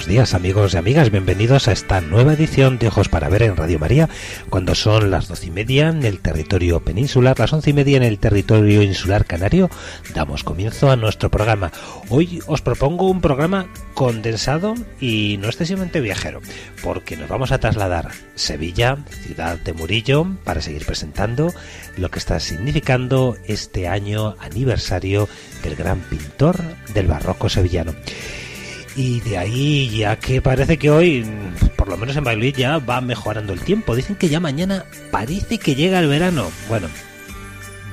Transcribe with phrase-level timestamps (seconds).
[0.00, 3.54] Buenos días amigos y amigas, bienvenidos a esta nueva edición de Ojos para Ver en
[3.54, 4.08] Radio María,
[4.48, 8.02] cuando son las doce y media en el territorio peninsular, las once y media en
[8.04, 9.68] el territorio insular canario,
[10.14, 11.70] damos comienzo a nuestro programa.
[12.08, 16.40] Hoy os propongo un programa condensado y no excesivamente viajero,
[16.82, 21.52] porque nos vamos a trasladar Sevilla, ciudad de Murillo, para seguir presentando
[21.98, 25.28] lo que está significando este año aniversario
[25.62, 26.56] del gran pintor
[26.94, 27.92] del barroco sevillano.
[29.00, 31.24] Y de ahí, ya que parece que hoy,
[31.74, 33.96] por lo menos en Valladolid, ya va mejorando el tiempo.
[33.96, 36.50] Dicen que ya mañana parece que llega el verano.
[36.68, 36.86] Bueno,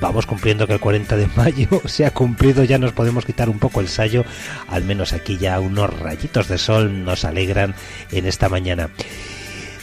[0.02, 3.58] vamos cumpliendo que el 40 de mayo se ha cumplido, ya nos podemos quitar un
[3.58, 4.26] poco el sallo.
[4.68, 7.74] Al menos aquí ya unos rayitos de sol nos alegran
[8.12, 8.90] en esta mañana.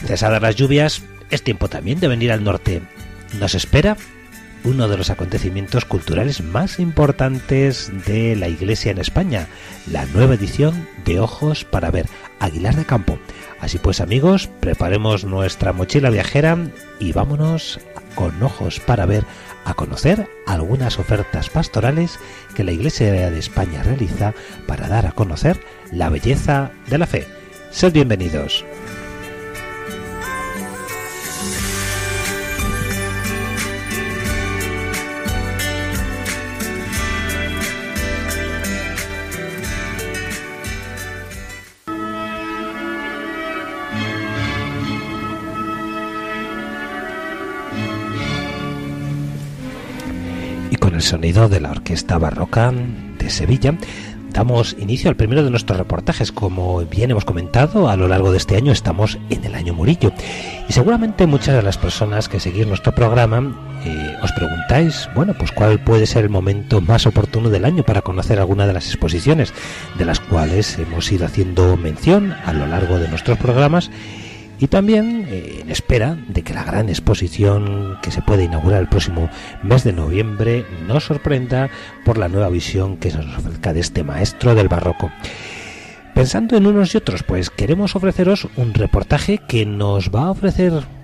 [0.05, 1.01] Cesadas las lluvias,
[1.31, 2.83] es tiempo también de venir al norte.
[3.39, 3.97] Nos espera
[4.66, 9.47] uno de los acontecimientos culturales más importantes de la Iglesia en España,
[9.91, 12.07] la nueva edición de Ojos para ver
[12.39, 13.19] Aguilar de Campo.
[13.59, 16.57] Así pues amigos, preparemos nuestra mochila viajera
[16.99, 17.80] y vámonos
[18.16, 19.23] con ojos para ver
[19.66, 22.19] a conocer algunas ofertas pastorales
[22.55, 24.33] que la Iglesia de España realiza
[24.67, 25.59] para dar a conocer
[25.91, 27.27] la belleza de la fe.
[27.72, 28.66] Sed bienvenidos.
[51.05, 52.73] Sonido de la Orquesta Barroca
[53.19, 53.75] de Sevilla,
[54.31, 56.31] damos inicio al primero de nuestros reportajes.
[56.31, 60.11] Como bien hemos comentado, a lo largo de este año estamos en el año Murillo.
[60.67, 63.55] Y seguramente muchas de las personas que seguís nuestro programa
[63.85, 68.01] eh, os preguntáis, bueno, pues cuál puede ser el momento más oportuno del año para
[68.01, 69.53] conocer alguna de las exposiciones
[69.97, 73.91] de las cuales hemos ido haciendo mención a lo largo de nuestros programas
[74.59, 78.89] y también eh, en espera de que la gran exposición que se puede inaugurar el
[78.89, 79.29] próximo
[79.63, 81.69] mes de noviembre nos sorprenda
[82.03, 85.11] por la nueva visión que se nos ofrezca de este maestro del barroco.
[86.13, 90.94] Pensando en unos y otros, pues queremos ofreceros un reportaje que nos va a ofrecer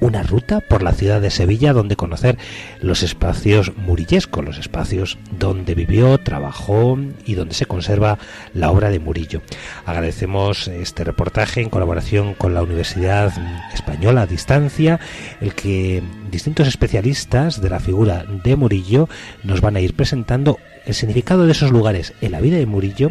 [0.00, 2.38] una ruta por la ciudad de Sevilla donde conocer
[2.80, 8.18] los espacios murillescos, los espacios donde vivió, trabajó y donde se conserva
[8.54, 9.42] la obra de Murillo.
[9.84, 13.32] Agradecemos este reportaje en colaboración con la Universidad
[13.72, 15.00] Española a Distancia,
[15.40, 19.08] el que distintos especialistas de la figura de Murillo
[19.42, 23.10] nos van a ir presentando el significado de esos lugares en la vida de Murillo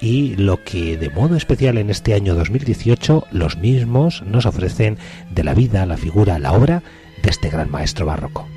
[0.00, 4.98] y lo que de modo especial en este año 2018 los mismos nos ofrecen
[5.30, 6.82] de la vida, la figura, la obra
[7.22, 8.48] de este gran maestro barroco.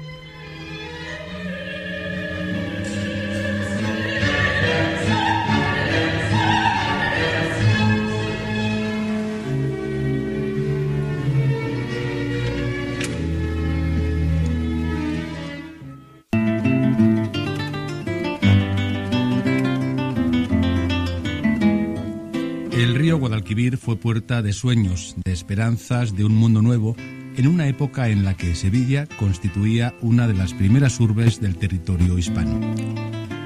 [23.54, 26.96] Guadalquivir fue puerta de sueños, de esperanzas, de un mundo nuevo,
[27.38, 32.18] en una época en la que Sevilla constituía una de las primeras urbes del territorio
[32.18, 32.60] hispano.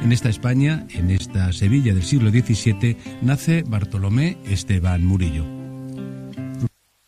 [0.01, 5.43] En esta España, en esta Sevilla del siglo XVII, nace Bartolomé Esteban Murillo.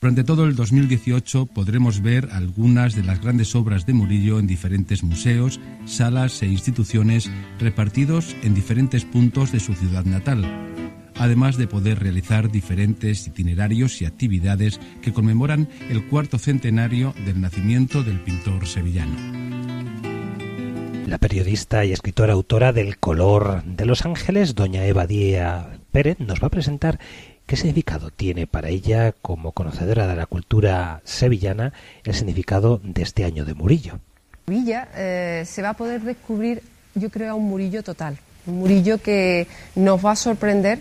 [0.01, 5.03] Durante todo el 2018 podremos ver algunas de las grandes obras de Murillo en diferentes
[5.03, 10.43] museos, salas e instituciones repartidos en diferentes puntos de su ciudad natal
[11.19, 18.03] además de poder realizar diferentes itinerarios y actividades que conmemoran el cuarto centenario del nacimiento
[18.03, 19.15] del pintor sevillano.
[21.05, 26.41] La periodista y escritora autora del Color de los Ángeles, doña Eva Díaz Pérez, nos
[26.41, 26.99] va a presentar
[27.47, 31.73] qué significado tiene para ella, como conocedora de la cultura sevillana,
[32.03, 33.99] el significado de este año de Murillo.
[34.45, 36.61] Sevilla eh, se va a poder descubrir,
[36.93, 40.79] yo creo, a un Murillo total, un Murillo que nos va a sorprender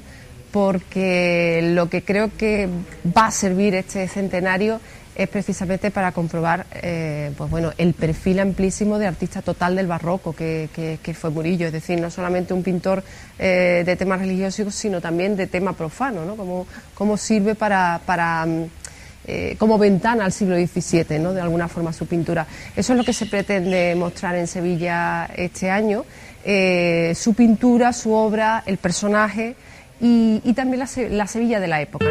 [0.51, 2.69] porque lo que creo que
[3.17, 4.81] va a servir este centenario
[5.19, 10.33] es precisamente para comprobar eh, pues bueno, el perfil amplísimo de artista total del barroco
[10.33, 13.03] que, fue Murillo, es decir, no solamente un pintor
[13.37, 16.37] eh, de temas religiosos, sino también de tema profano, ¿no?
[16.37, 18.65] Como, cómo sirve para, para mm,
[19.27, 21.35] eh, como ventana al siglo XVII, ¿no?
[21.35, 22.47] de alguna forma su pintura.
[22.77, 26.05] Eso es lo que se pretende mostrar en Sevilla este año,
[27.15, 29.57] su pintura, su obra, el personaje
[30.01, 32.07] y, también la, Sevilla de la época.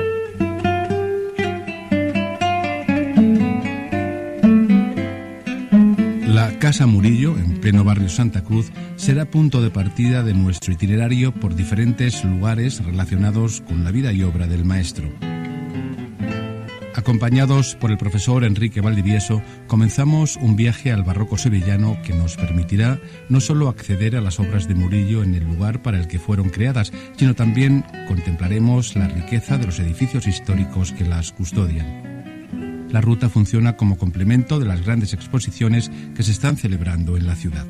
[6.27, 11.33] La Casa Murillo, en pleno barrio Santa Cruz, será punto de partida de nuestro itinerario
[11.33, 15.09] por diferentes lugares relacionados con la vida y obra del maestro.
[17.07, 22.99] Acompañados por el profesor Enrique Valdivieso, comenzamos un viaje al barroco sevillano que nos permitirá
[23.29, 26.49] no solo acceder a las obras de Murillo en el lugar para el que fueron
[26.49, 32.89] creadas, sino también contemplaremos la riqueza de los edificios históricos que las custodian.
[32.91, 37.37] La ruta funciona como complemento de las grandes exposiciones que se están celebrando en la
[37.37, 37.65] ciudad.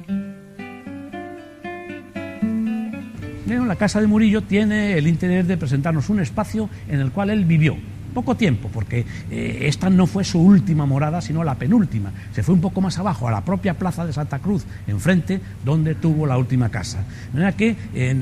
[3.68, 7.46] la Casa de Murillo tiene el interés de presentarnos un espacio en el cual él
[7.46, 7.78] vivió,
[8.14, 12.12] poco tiempo, porque eh, esta no fue su última morada, sino la penúltima.
[12.34, 15.96] Se fue un poco más abajo, a la propia plaza de Santa Cruz, enfrente, donde
[15.96, 17.00] tuvo la última casa.
[17.28, 17.76] De manera que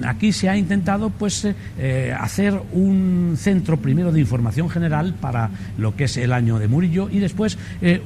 [0.05, 5.49] aquí se ha intentado pues, eh, eh, hacer un centro primero de información general para
[5.77, 7.57] lo que es el año de Murillo y después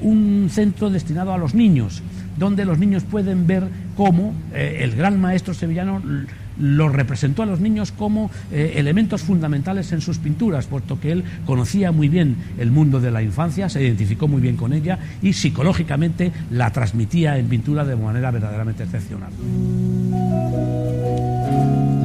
[0.02, 2.02] un centro destinado a los niños,
[2.38, 6.02] donde los niños pueden ver cómo el gran maestro sevillano
[6.59, 11.23] lo representó a los niños como eh, elementos fundamentales en sus pinturas, puesto que él
[11.45, 15.33] conocía muy bien el mundo de la infancia, se identificó muy bien con ella y
[15.33, 19.31] psicológicamente la transmitía en pintura de manera verdaderamente excepcional.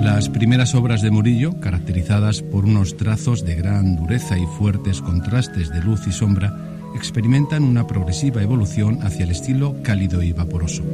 [0.03, 5.71] Las primeras obras de Murillo, caracterizadas por unos trazos de gran dureza y fuertes contrastes
[5.71, 6.55] de luz y sombra,
[6.95, 10.85] experimentan una progresiva evolución hacia el estilo cálido y vaporoso.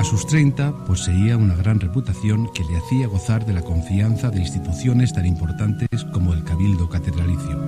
[0.00, 4.40] A sus 30 poseía una gran reputación que le hacía gozar de la confianza de
[4.40, 7.60] instituciones tan importantes como el Cabildo Catedralicio.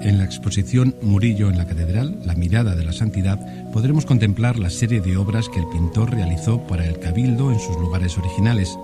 [0.00, 3.38] En la exposición Murillo en la Catedral, La mirada de la santidad,
[3.74, 7.76] podremos contemplar la serie de obras que el pintor realizó para el Cabildo en sus
[7.76, 8.78] lugares originales,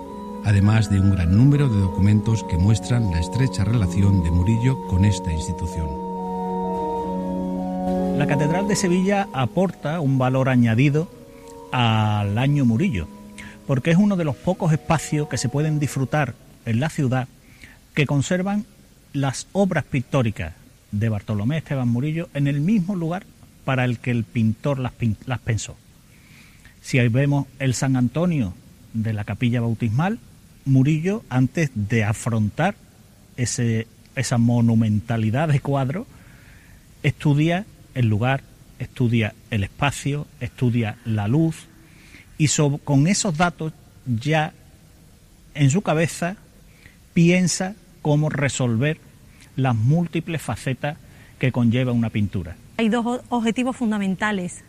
[0.45, 5.07] además de un gran número de documentos que muestran la estrecha relación de Murillo con
[5.07, 5.89] esta institución.
[8.19, 11.09] La Catedral de Sevilla aporta un valor añadido
[11.73, 13.09] al año Murillo,
[13.67, 16.35] porque es uno de los pocos espacios que se pueden disfrutar
[16.65, 17.29] en la ciudad
[17.95, 18.65] que conservan
[19.13, 20.55] las obras pictóricas
[20.93, 23.25] de Bartolomé Esteban Murillo en el mismo lugar
[23.65, 24.93] para el que el pintor las,
[25.27, 25.77] las pensó.
[26.81, 28.55] Si ahí vemos el San Antonio
[28.95, 30.19] de la capilla bautismal,
[30.65, 32.77] Murillo, antes de afrontar
[33.37, 33.87] ese,
[34.17, 36.07] esa monumentalidad de cuadro,
[37.03, 37.65] estudia
[37.95, 38.43] el lugar
[38.79, 41.67] estudia el espacio, estudia la luz
[42.39, 42.49] y
[42.85, 43.73] con esos datos
[44.07, 44.53] ya
[45.55, 46.37] en su cabeza
[47.15, 48.99] piensa cómo resolver
[49.57, 50.97] las múltiples facetas
[51.39, 52.57] que conlleva una pintura.
[52.77, 54.63] Hay dos objetivos fundamentales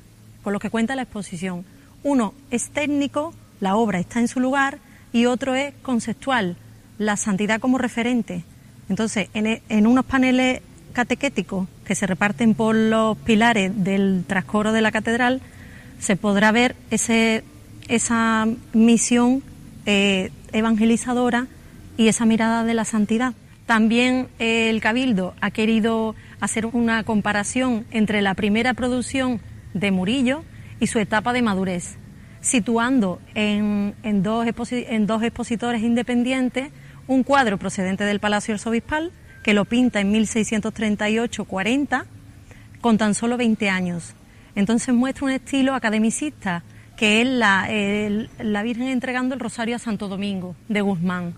[0.44, 1.64] con los que cuenta la exposición.
[2.04, 4.80] Uno es técnico, la obra está en su lugar,
[5.12, 6.56] y otro es conceptual,
[6.98, 8.44] la santidad como referente.
[8.90, 10.62] Entonces, en, e, en unos paneles
[10.94, 15.42] catequéticos que se reparten por los pilares del trascoro de la catedral,
[16.00, 17.44] se podrá ver ese,
[17.88, 19.44] esa misión
[19.86, 21.48] eh, evangelizadora
[21.98, 23.34] y esa mirada de la santidad.
[23.66, 29.42] También eh, el Cabildo ha querido hacer una comparación entre la primera producción
[29.74, 30.44] de Murillo
[30.80, 31.98] y su etapa de madurez,
[32.42, 36.72] situando en, en, dos, en dos expositores independientes
[37.08, 39.12] un cuadro procedente del Palacio Arzobispal
[39.50, 42.06] que lo pinta en 1638-40
[42.82, 44.14] con tan solo 20 años.
[44.54, 46.62] Entonces muestra un estilo academicista
[46.96, 47.68] que es la,
[48.38, 51.34] la Virgen entregando el rosario a Santo Domingo de Guzmán.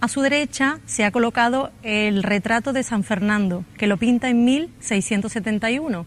[0.00, 4.42] A su derecha se ha colocado el retrato de San Fernando, que lo pinta en
[4.46, 6.06] 1671,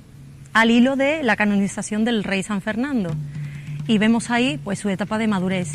[0.54, 3.12] al hilo de la canonización del rey San Fernando.
[3.88, 5.74] Y vemos ahí pues su etapa de madurez.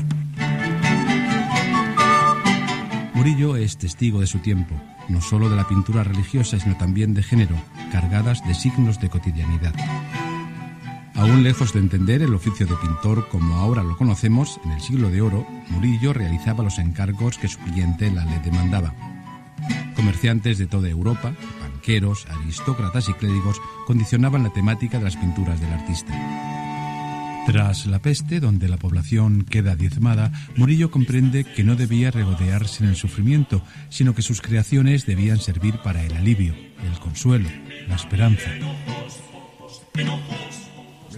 [3.15, 4.75] Murillo es testigo de su tiempo
[5.09, 7.57] no solo de la pintura religiosa, sino también de género,
[7.93, 9.75] cargadas de signos de cotidianidad.
[11.15, 15.11] Aún lejos de entender el oficio de pintor como ahora lo conocemos, en el siglo
[15.11, 18.93] de oro, Murillo realizaba los encargos que su cliente la le demandaba.
[19.95, 25.73] Comerciantes de toda Europa, banqueros, aristócratas y clérigos condicionaban la temática de las pinturas del
[25.73, 26.13] artista.
[27.47, 32.89] Tras la peste, donde la población queda diezmada, Murillo comprende que no debía regodearse en
[32.89, 37.49] el sufrimiento, sino que sus creaciones debían servir para el alivio, el consuelo,
[37.87, 38.51] la esperanza.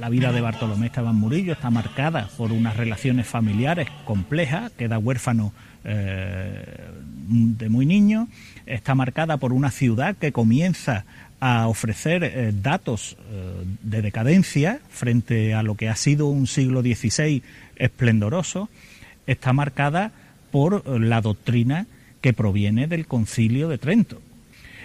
[0.00, 5.52] La vida de Bartolomé Esteban Murillo está marcada por unas relaciones familiares complejas, queda huérfano
[5.85, 6.90] eh,
[7.28, 8.28] de muy niño,
[8.66, 11.04] está marcada por una ciudad que comienza
[11.40, 16.80] a ofrecer eh, datos eh, de decadencia frente a lo que ha sido un siglo
[16.80, 17.42] XVI
[17.76, 18.68] esplendoroso,
[19.26, 20.12] está marcada
[20.50, 21.86] por eh, la doctrina
[22.20, 24.20] que proviene del concilio de Trento.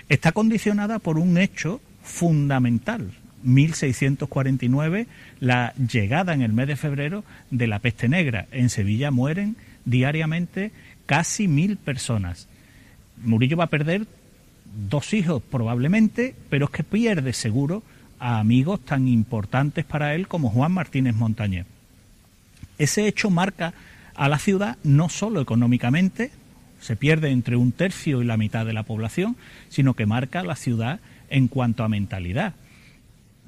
[0.09, 3.11] Está condicionada por un hecho fundamental,
[3.43, 5.07] 1649,
[5.39, 8.47] la llegada en el mes de febrero de la peste negra.
[8.51, 9.55] En Sevilla mueren
[9.85, 10.71] diariamente
[11.05, 12.47] casi mil personas.
[13.23, 14.05] Murillo va a perder
[14.89, 17.83] dos hijos probablemente, pero es que pierde seguro
[18.19, 21.65] a amigos tan importantes para él como Juan Martínez Montañés.
[22.77, 23.73] Ese hecho marca
[24.15, 26.31] a la ciudad no solo económicamente,
[26.79, 29.35] se pierde entre un tercio y la mitad de la población,
[29.69, 30.99] sino que marca a la ciudad
[31.29, 32.53] en cuanto a mentalidad.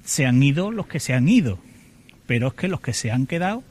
[0.05, 1.59] Se han ido los que se han ido,
[2.27, 3.63] pero es que los que se han quedado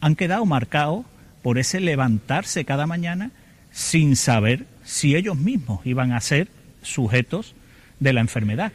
[0.00, 1.06] han quedado marcados
[1.42, 3.30] por ese levantarse cada mañana
[3.70, 6.48] sin saber si ellos mismos iban a ser
[6.84, 7.54] sujetos
[8.00, 8.72] de la enfermedad.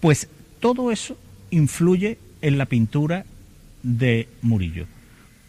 [0.00, 0.28] Pues
[0.60, 1.18] todo eso
[1.50, 3.24] influye en la pintura
[3.82, 4.86] de Murillo.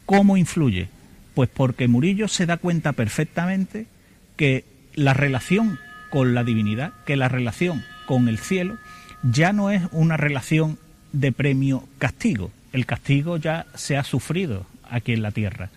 [0.05, 0.89] ¿Cómo influye?
[1.33, 3.87] Pues porque Murillo se da cuenta perfectamente
[4.35, 8.77] que la relación con la divinidad, que la relación con el cielo,
[9.23, 10.77] ya no es una relación
[11.11, 12.51] de premio-castigo.
[12.71, 15.69] El castigo ya se ha sufrido aquí en la tierra.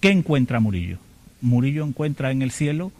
[0.00, 0.98] ¿Qué encuentra Murillo?
[1.40, 2.92] Murillo encuentra en el cielo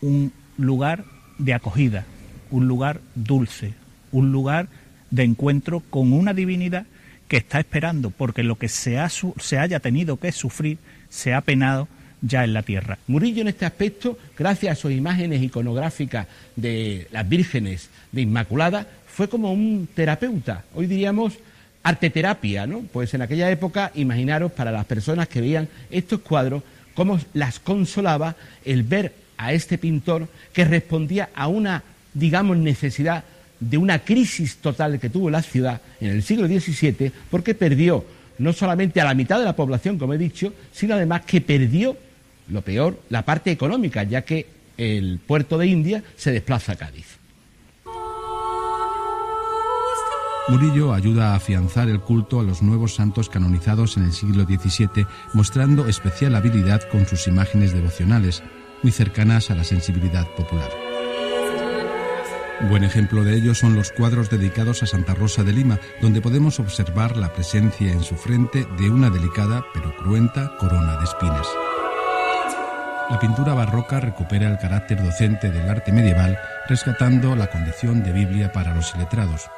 [0.00, 1.04] un lugar
[1.38, 2.04] de acogida,
[2.50, 3.72] un lugar dulce,
[4.12, 4.68] un lugar
[5.10, 6.84] de encuentro con una divinidad
[7.28, 11.40] que está esperando porque lo que se, ha, se haya tenido que sufrir se ha
[11.40, 11.88] penado
[12.20, 12.98] ya en la tierra.
[13.06, 19.28] Murillo en este aspecto, gracias a sus imágenes iconográficas de las vírgenes de Inmaculada, fue
[19.28, 21.34] como un terapeuta, hoy diríamos
[21.82, 22.80] arteterapia, ¿no?
[22.80, 26.62] Pues en aquella época, imaginaros para las personas que veían estos cuadros,
[26.94, 33.24] cómo las consolaba el ver a este pintor que respondía a una, digamos, necesidad
[33.60, 38.04] de una crisis total que tuvo la ciudad en el siglo XVII, porque perdió
[38.38, 41.96] no solamente a la mitad de la población, como he dicho, sino además que perdió,
[42.48, 47.18] lo peor, la parte económica, ya que el puerto de India se desplaza a Cádiz.
[50.48, 55.06] Murillo ayuda a afianzar el culto a los nuevos santos canonizados en el siglo XVII,
[55.34, 58.42] mostrando especial habilidad con sus imágenes devocionales,
[58.82, 60.70] muy cercanas a la sensibilidad popular.
[62.68, 66.58] Buen ejemplo de ello son los cuadros dedicados a Santa Rosa de Lima, donde podemos
[66.58, 71.46] observar la presencia en su frente de una delicada pero cruenta corona de espinas.
[73.10, 76.36] La pintura barroca recupera el carácter docente del arte medieval,
[76.68, 79.48] rescatando la condición de Biblia para los iletrados.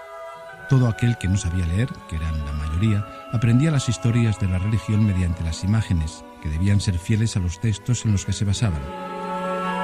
[0.69, 4.59] Todo aquel que no sabía leer, que eran la mayoría, aprendía las historias de la
[4.59, 8.45] religión mediante las imágenes, que debían ser fieles a los textos en los que se
[8.45, 8.83] basaban.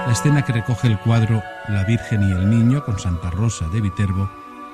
[0.07, 3.81] La escena que recoge el cuadro La Virgen y el Niño con Santa Rosa de
[3.81, 4.31] Viterbo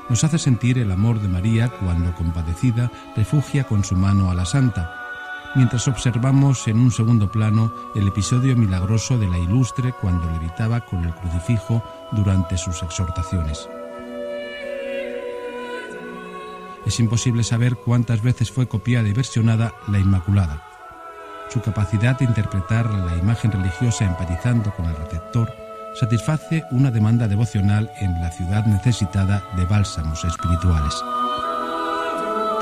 [0.08, 4.44] nos hace sentir el amor de María cuando, compadecida, refugia con su mano a la
[4.44, 4.94] Santa,
[5.54, 11.04] mientras observamos en un segundo plano el episodio milagroso de la ilustre cuando levitaba con
[11.04, 13.68] el crucifijo durante sus exhortaciones.
[16.84, 20.71] Es imposible saber cuántas veces fue copiada y versionada la Inmaculada.
[21.52, 25.52] Su capacidad de interpretar la imagen religiosa empatizando con el receptor
[25.94, 30.94] satisface una demanda devocional en la ciudad necesitada de bálsamos espirituales.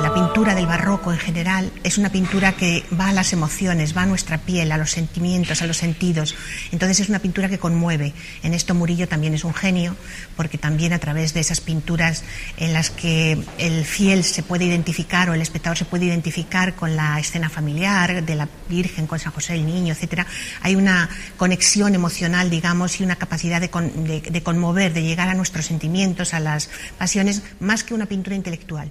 [0.03, 4.03] La pintura del barroco en general es una pintura que va a las emociones, va
[4.03, 6.35] a nuestra piel, a los sentimientos, a los sentidos.
[6.73, 8.15] Entonces es una pintura que conmueve.
[8.43, 9.95] En esto Murillo también es un genio,
[10.37, 12.25] porque también a través de esas pinturas
[12.57, 16.97] en las que el fiel se puede identificar o el espectador se puede identificar con
[16.97, 20.27] la escena familiar de la Virgen, con San José el Niño, etcétera,
[20.63, 25.67] hay una conexión emocional, digamos, y una capacidad de, de conmover, de llegar a nuestros
[25.67, 28.91] sentimientos, a las pasiones, más que una pintura intelectual.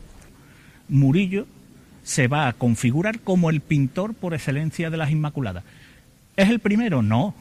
[0.89, 1.48] Murillo
[2.03, 5.63] se va a configurar como el pintor por excelencia de las Inmaculadas.
[6.36, 7.01] ¿Es el primero?
[7.01, 7.36] No.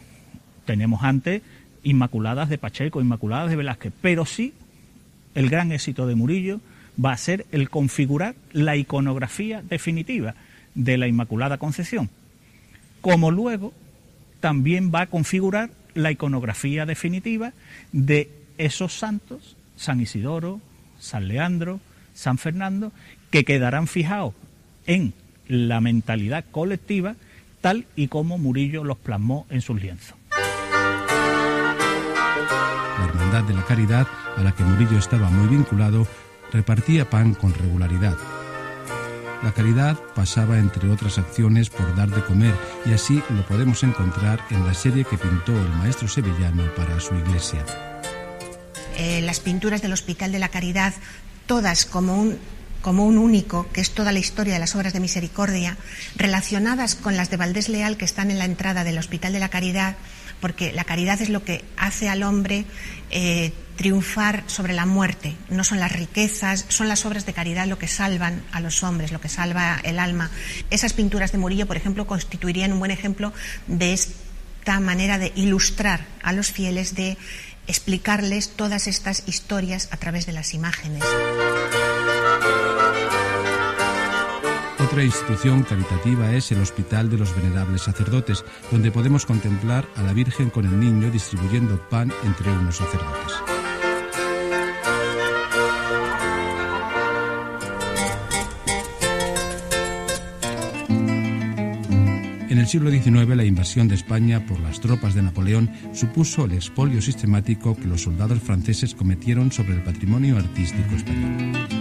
[0.65, 1.43] Tenemos antes
[1.83, 4.53] Inmaculadas de Pacheco, Inmaculadas de Velázquez, pero sí
[5.35, 6.61] el gran éxito de Murillo
[7.03, 10.35] va a ser el configurar la iconografía definitiva
[10.75, 12.11] de la Inmaculada Concepción,
[13.01, 13.73] como luego
[14.41, 17.53] también va a configurar la iconografía definitiva
[17.93, 20.61] de esos santos, San Isidoro,
[20.99, 21.81] San Leandro,
[22.15, 22.93] San Fernando
[23.31, 24.35] que quedarán fijados
[24.87, 25.13] en
[25.47, 27.17] la mentalidad colectiva
[27.61, 30.15] tal y como Murillo los plasmó en sus lienzos.
[32.99, 34.07] La Hermandad de la Caridad,
[34.37, 36.07] a la que Murillo estaba muy vinculado,
[36.53, 38.17] repartía pan con regularidad.
[39.43, 42.55] La caridad pasaba, entre otras acciones, por dar de comer,
[42.85, 47.15] y así lo podemos encontrar en la serie que pintó el maestro sevillano para su
[47.15, 47.65] iglesia.
[48.97, 50.93] Eh, las pinturas del Hospital de la Caridad,
[51.47, 52.37] todas como un
[52.83, 55.77] como un único, que es toda la historia de las obras de misericordia,
[56.17, 59.49] relacionadas con las de Valdés Leal que están en la entrada del Hospital de la
[59.49, 59.97] Caridad,
[60.41, 62.65] porque la caridad es lo que hace al hombre
[63.11, 65.37] eh, triunfar sobre la muerte.
[65.51, 69.13] No son las riquezas, son las obras de caridad lo que salvan a los hombres,
[69.13, 70.31] lo que salva el alma.
[70.71, 73.33] Esas pinturas de Murillo, por ejemplo, constituirían un buen ejemplo
[73.67, 77.17] de esta manera de ilustrar a los fieles, de
[77.67, 81.05] explicarles todas estas historias a través de las imágenes.
[84.91, 90.15] Otra institución caritativa es el Hospital de los Venerables Sacerdotes, donde podemos contemplar a la
[90.15, 93.35] Virgen con el niño distribuyendo pan entre unos sacerdotes.
[102.49, 106.53] En el siglo XIX, la invasión de España por las tropas de Napoleón supuso el
[106.53, 111.79] expolio sistemático que los soldados franceses cometieron sobre el patrimonio artístico español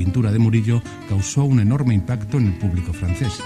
[0.00, 3.38] pintura de Murillo causó un enorme impacto en el público francés.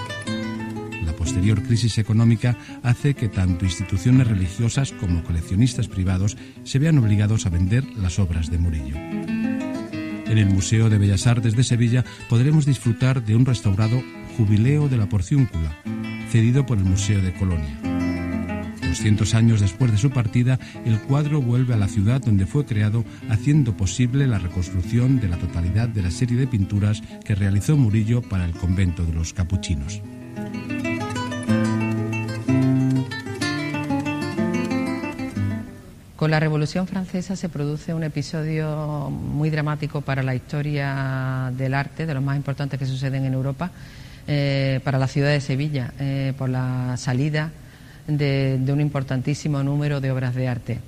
[1.03, 7.45] La posterior crisis económica hace que tanto instituciones religiosas como coleccionistas privados se vean obligados
[7.45, 8.95] a vender las obras de Murillo.
[8.95, 14.01] En el Museo de Bellas Artes de Sevilla podremos disfrutar de un restaurado
[14.37, 15.75] Jubileo de la Porciúncula,
[16.31, 17.94] cedido por el Museo de Colonia.
[18.95, 23.03] 200 años después de su partida, el cuadro vuelve a la ciudad donde fue creado,
[23.29, 28.21] haciendo posible la reconstrucción de la totalidad de la serie de pinturas que realizó Murillo
[28.21, 30.01] para el convento de los capuchinos.
[36.15, 42.05] Con la Revolución Francesa se produce un episodio muy dramático para la historia del arte,
[42.05, 43.71] de los más importantes que suceden en Europa,
[44.25, 47.51] eh, para la ciudad de Sevilla, eh, por la salida
[48.07, 50.79] de, un importantísimo número de obras de arte.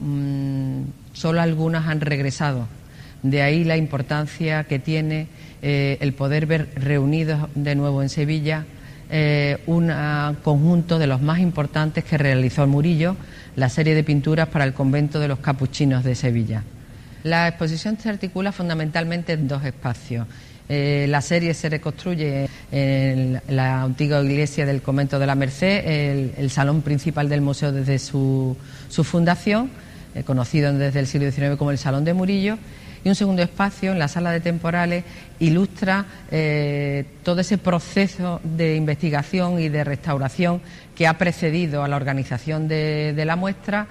[0.00, 2.66] Mm, solo algunas han regresado.
[3.22, 5.28] De ahí la importancia que tiene
[5.62, 8.66] eh, el poder ver reunidos de nuevo en Sevilla
[9.08, 9.92] eh, un
[10.42, 13.16] conjunto de los más importantes que realizó Murillo,
[13.54, 16.64] la serie de pinturas para el convento de los capuchinos de Sevilla.
[17.22, 20.26] La exposición se articula fundamentalmente en dos espacios.
[20.68, 26.50] Eh, la serie se reconstruye en la antigua iglesia del convento de la Merced, el,
[26.50, 28.56] salón principal del museo desde su,
[28.90, 29.70] fundación,
[30.14, 32.58] eh, conocido desde el siglo XIX como el Salón de Murillo,
[33.04, 35.04] y un segundo espacio en la sala de temporales
[35.38, 40.60] ilustra eh, todo ese proceso de investigación y de restauración
[40.96, 43.86] que ha precedido a la organización de, la muestra.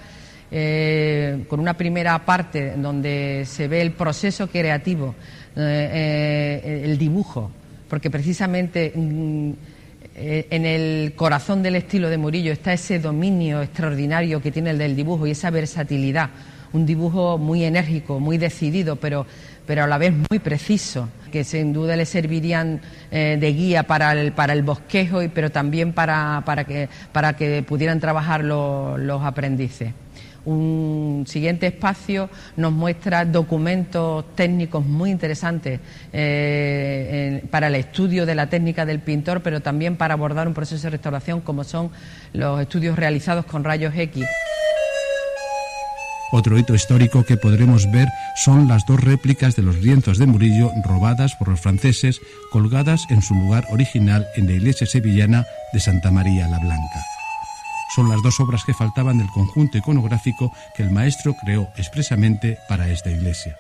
[1.50, 5.16] con una primera parte donde se ve el proceso creativo
[5.58, 7.50] eh, eh, el dibujo,
[7.90, 9.52] porque precisamente mm,
[10.16, 14.78] eh, en el corazón del estilo de Murillo está ese dominio extraordinario que tiene el
[14.78, 16.30] del dibujo y esa versatilidad,
[16.74, 19.26] un dibujo muy enérgico, muy decidido, pero,
[19.66, 24.34] pero a la vez muy preciso, que sin duda le servirían de guía para el,
[24.34, 29.94] para el bosquejo, y, pero también para, para, que, para que pudieran trabajar los aprendices.
[30.46, 35.80] Un siguiente espacio nos muestra documentos técnicos muy interesantes
[36.14, 40.84] eh, para el estudio de la técnica del pintor, pero también para abordar un proceso
[40.84, 41.90] de restauración como son
[42.34, 44.26] los estudios realizados con rayos X.
[46.32, 50.72] Otro hito histórico que podremos ver son las dos réplicas de los lienzos de Murillo
[50.84, 52.20] robadas por los franceses,
[52.52, 57.15] colgadas en su lugar original en la iglesia sevillana de Santa María la Blanca
[57.94, 62.90] son las dos obras que faltaban del conjunto iconográfico que el maestro creó expresamente para
[62.90, 63.58] esta iglesia.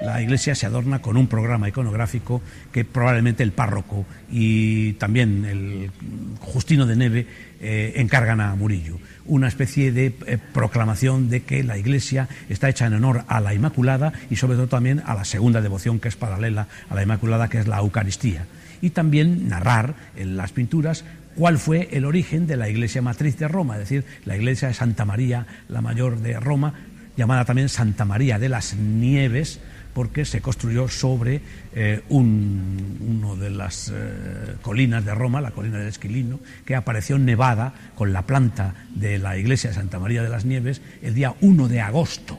[0.00, 5.90] La iglesia se adorna con un programa iconográfico que probablemente el párroco y también el
[6.38, 7.26] Justino de Neve
[7.60, 8.98] eh, encargan a Murillo.
[9.26, 13.54] Una especie de eh, proclamación de que la iglesia está hecha en honor a la
[13.54, 17.48] Inmaculada y sobre todo también a la segunda devoción que es paralela a la Inmaculada,
[17.48, 18.46] que es la Eucaristía.
[18.80, 21.04] Y también narrar en las pinturas
[21.38, 24.74] cuál fue el origen de la iglesia matriz de Roma, es decir, la iglesia de
[24.74, 26.74] Santa María, la mayor de Roma,
[27.16, 29.60] llamada también Santa María de las Nieves,
[29.94, 31.40] porque se construyó sobre
[31.74, 37.72] eh, una de las eh, colinas de Roma, la colina del Esquilino, que apareció nevada
[37.94, 41.68] con la planta de la iglesia de Santa María de las Nieves el día 1
[41.68, 42.36] de agosto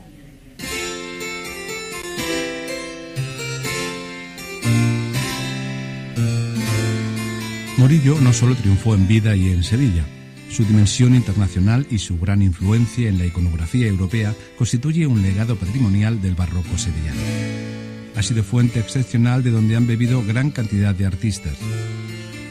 [7.80, 10.04] Murillo no solo triunfó en vida y en Sevilla,
[10.50, 16.20] su dimensión internacional y su gran influencia en la iconografía europea constituye un legado patrimonial
[16.20, 17.18] del barroco sevillano.
[18.16, 21.56] Ha sido fuente excepcional de donde han bebido gran cantidad de artistas.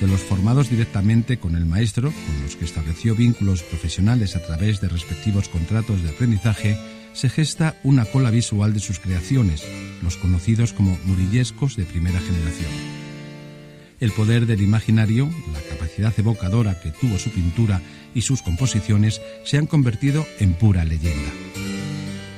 [0.02, 4.82] De los formados directamente con el maestro, con los que estableció vínculos profesionales a través
[4.82, 6.76] de respectivos contratos de aprendizaje,
[7.14, 9.64] se gesta una cola visual de sus creaciones,
[10.02, 12.99] los conocidos como murillescos de primera generación.
[14.00, 17.82] El poder del imaginario, la capacidad evocadora que tuvo su pintura
[18.16, 21.32] y sus composiciones se han convertido en pura leyenda.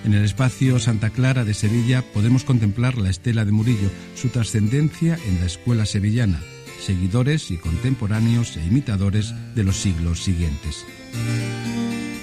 [0.04, 5.19] En el espacio Santa Clara de Sevilla podemos contemplar la estela de Murillo, su trascendencia
[5.28, 6.41] en la escuela sevillana,
[6.80, 10.84] seguidores y contemporáneos e imitadores de los siglos siguientes.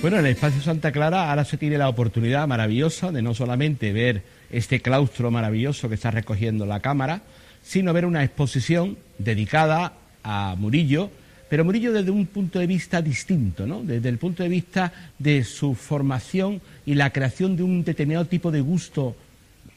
[0.02, 3.92] Bueno, en el espacio Santa Clara ahora se tiene la oportunidad maravillosa de no solamente
[3.92, 7.22] ver este claustro maravilloso que está recogiendo la cámara,
[7.62, 11.10] sino ver una exposición dedicada a Murillo,
[11.48, 13.82] pero Murillo desde un punto de vista distinto, ¿no?
[13.82, 18.50] desde el punto de vista de su formación y la creación de un determinado tipo
[18.50, 19.16] de gusto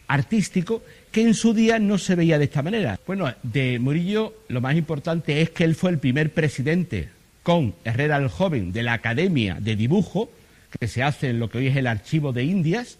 [0.07, 2.99] artístico que en su día no se veía de esta manera.
[3.07, 7.09] Bueno, de Murillo lo más importante es que él fue el primer presidente
[7.43, 10.29] con Herrera el Joven de la Academia de Dibujo,
[10.79, 12.97] que se hace en lo que hoy es el Archivo de Indias,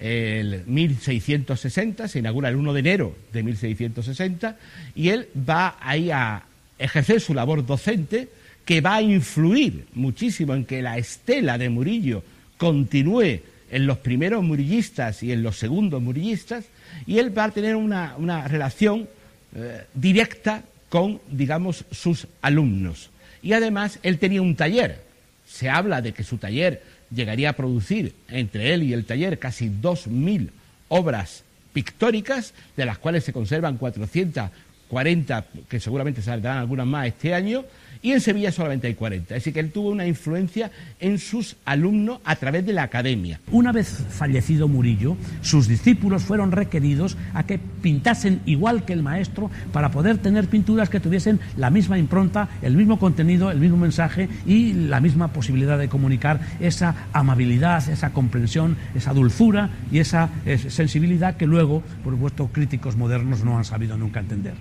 [0.00, 4.56] el 1660, se inaugura el 1 de enero de 1660,
[4.94, 6.42] y él va ahí a
[6.78, 8.28] ejercer su labor docente,
[8.64, 12.22] que va a influir muchísimo en que la estela de Murillo
[12.56, 16.64] continúe en los primeros murillistas y en los segundos murillistas,
[17.06, 19.08] y él va a tener una, relación
[19.54, 23.10] eh, directa con, digamos, sus alumnos.
[23.42, 25.02] Y además él tenía un taller.
[25.46, 29.68] Se habla de que su taller llegaría a producir entre él y el taller casi
[29.68, 30.50] 2.000
[30.88, 37.64] obras pictóricas, de las cuales se conservan 440, que seguramente saldrán algunas más este año,
[38.02, 39.34] y en Sevilla solamente hay 40.
[39.34, 43.40] Es decir, que él tuvo una influencia en sus alumnos a través de la academia.
[43.50, 49.50] Una vez fallecido Murillo, sus discípulos fueron requeridos a que pintasen igual que el maestro
[49.72, 54.28] para poder tener pinturas que tuviesen la misma impronta, el mismo contenido, el mismo mensaje
[54.46, 60.58] y la misma posibilidad de comunicar esa amabilidad, esa comprensión, esa dulzura y esa eh,
[60.58, 64.54] sensibilidad que luego, por supuesto, críticos modernos no han sabido nunca entender.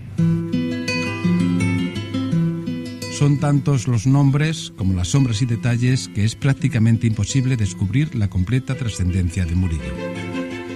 [3.20, 8.30] Son tantos los nombres como las sombras y detalles que es prácticamente imposible descubrir la
[8.30, 9.94] completa trascendencia de Murillo.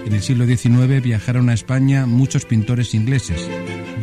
[0.06, 3.50] En el siglo XIX viajaron a España muchos pintores ingleses.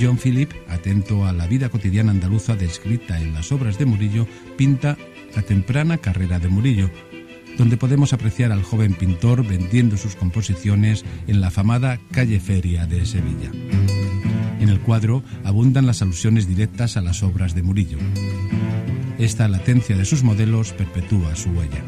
[0.00, 4.26] John Philip, atento a la vida cotidiana andaluza descrita en las obras de Murillo,
[4.56, 4.96] pinta
[5.36, 6.90] la temprana carrera de Murillo,
[7.58, 13.04] donde podemos apreciar al joven pintor vendiendo sus composiciones en la afamada calle Feria de
[13.04, 13.50] Sevilla.
[14.70, 17.98] En el cuadro abundan las alusiones directas a las obras de Murillo.
[19.18, 21.82] Esta latencia de sus modelos perpetúa su huella.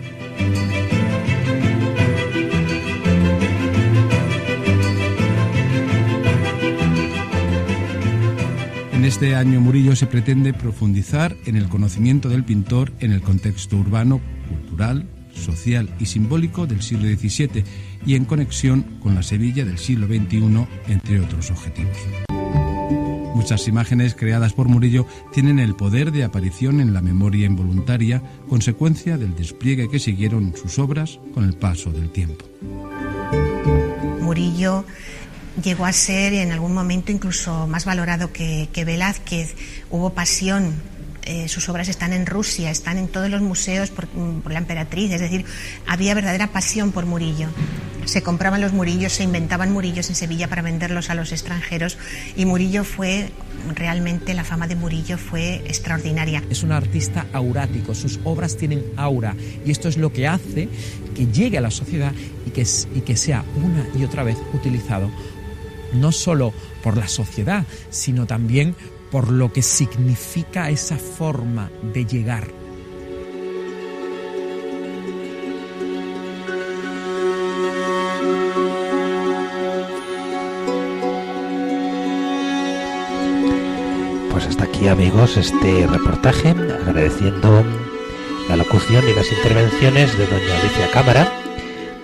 [8.92, 13.77] En este año Murillo se pretende profundizar en el conocimiento del pintor en el contexto
[13.77, 17.62] urbano, cultural, social y simbólico del siglo XVII
[18.05, 21.97] y en conexión con la Sevilla del siglo XXI, entre otros objetivos.
[23.42, 29.18] Muchas imágenes creadas por Murillo tienen el poder de aparición en la memoria involuntaria, consecuencia
[29.18, 32.44] del despliegue que siguieron sus obras con el paso del tiempo.
[34.20, 34.85] Murillo
[35.61, 39.57] llegó a ser en algún momento incluso más valorado que, Velázquez.
[39.90, 40.74] Hubo pasión
[41.24, 44.07] eh, sus obras están en Rusia, están en todos los museos por,
[44.52, 45.44] la emperatriz, es decir,
[45.88, 47.48] había verdadera pasión por Murillo.
[48.05, 51.99] Se compraban los Murillos, se inventaban Murillos en Sevilla para venderlos a los extranjeros
[52.37, 53.31] y Murillo fue,
[53.75, 56.43] realmente la fama de Murillo fue extraordinaria.
[56.51, 60.69] Es un artista aurático, sus obras tienen aura y esto es lo que hace
[61.15, 62.12] que llegue a la sociedad
[62.47, 65.11] y que, y que sea una y otra vez utilizado
[65.93, 68.75] no solo por la sociedad, sino también
[69.11, 72.62] por lo que significa esa forma de llegar.
[84.42, 87.64] Pues hasta aquí amigos este reportaje, agradeciendo
[88.48, 91.33] la locución y las intervenciones de doña Alicia Cámara,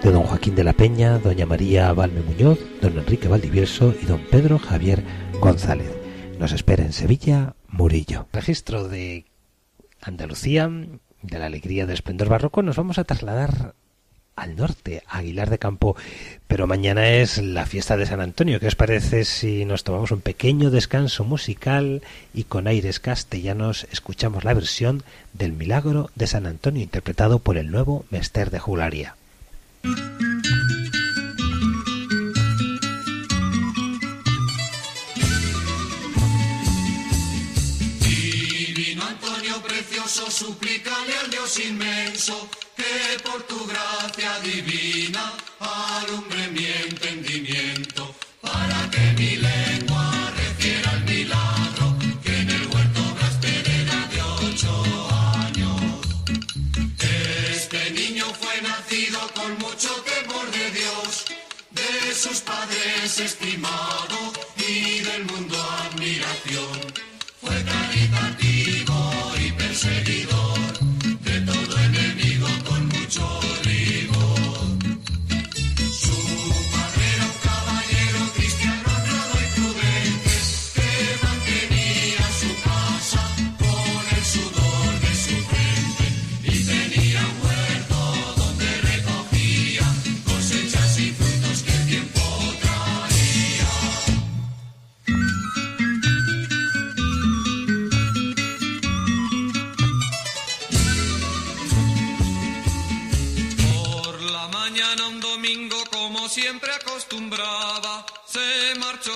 [0.00, 4.20] de don Joaquín de la Peña, doña María Valme Muñoz, don Enrique Valdivieso y don
[4.30, 5.02] Pedro Javier
[5.40, 5.90] González.
[6.38, 8.28] Nos espera en Sevilla Murillo.
[8.32, 9.24] Registro de
[10.00, 10.70] Andalucía,
[11.22, 13.74] de la alegría del esplendor barroco, nos vamos a trasladar
[14.38, 15.96] al norte, Aguilar de Campo.
[16.46, 18.60] Pero mañana es la fiesta de San Antonio.
[18.60, 24.44] ¿Qué os parece si nos tomamos un pequeño descanso musical y con aires castellanos escuchamos
[24.44, 29.16] la versión del Milagro de San Antonio interpretado por el nuevo Mester de Jularia?
[39.00, 42.48] Antonio precioso, suplícale al Dios inmenso
[43.22, 52.34] por tu gracia divina alumbre mi entendimiento, para que mi lengua refiera el milagro que
[52.40, 54.72] en el huerto Blas Pereda de ocho
[55.44, 55.80] años.
[57.52, 61.24] Este niño fue nacido con mucho temor de Dios,
[61.70, 64.17] de sus padres estimado.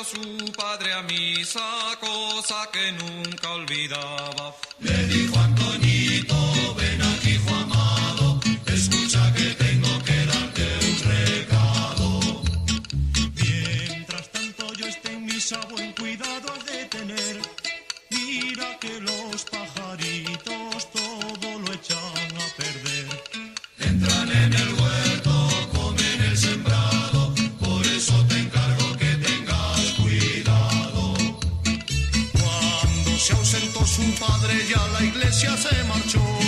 [0.04, 1.60] su padre a misa,
[2.00, 4.54] cosa que nunca olvidaba.
[4.80, 5.31] Le dijo
[34.62, 36.41] ella la iglesia se marchó.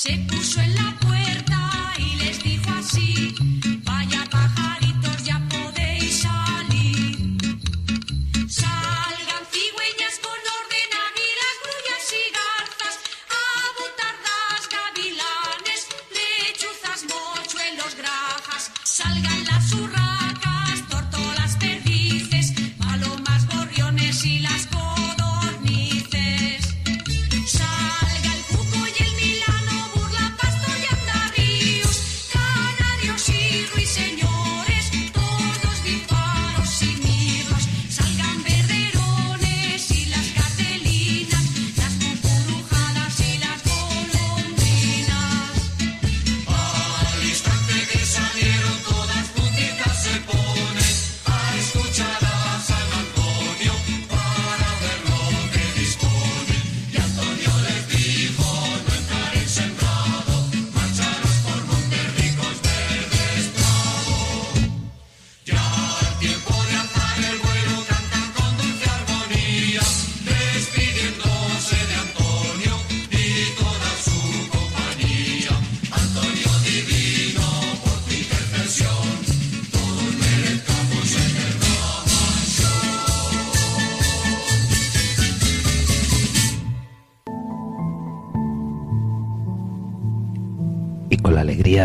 [0.00, 1.09] se puso en la.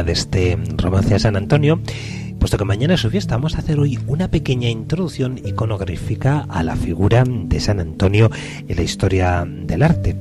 [0.03, 1.79] De este romance a San Antonio,
[2.39, 6.63] puesto que mañana es su fiesta, vamos a hacer hoy una pequeña introducción iconográfica a
[6.63, 8.29] la figura de San Antonio
[8.67, 10.15] en la historia del arte.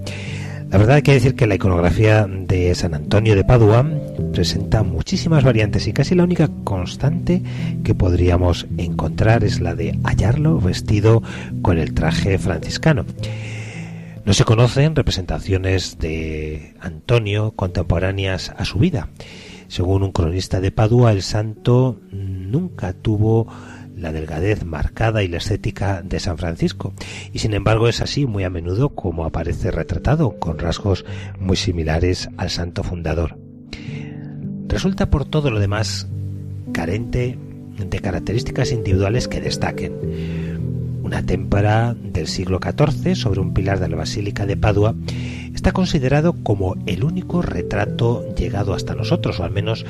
[0.70, 3.86] La verdad hay que decir que la iconografía de San Antonio de Padua
[4.32, 7.42] presenta muchísimas variantes y casi la única constante
[7.84, 11.22] que podríamos encontrar es la de hallarlo vestido
[11.62, 13.04] con el traje franciscano.
[14.24, 19.08] No se conocen representaciones de Antonio contemporáneas a su vida.
[19.74, 23.48] Según un cronista de Padua, el santo nunca tuvo
[23.96, 26.94] la delgadez marcada y la estética de San Francisco,
[27.32, 31.04] y sin embargo es así muy a menudo como aparece retratado, con rasgos
[31.40, 33.36] muy similares al santo fundador.
[34.68, 36.06] Resulta por todo lo demás
[36.72, 37.36] carente
[37.76, 40.53] de características individuales que destaquen.
[41.04, 44.94] Una témpara del siglo XIV sobre un pilar de la Basílica de Padua
[45.54, 49.84] está considerado como el único retrato llegado hasta nosotros, o al menos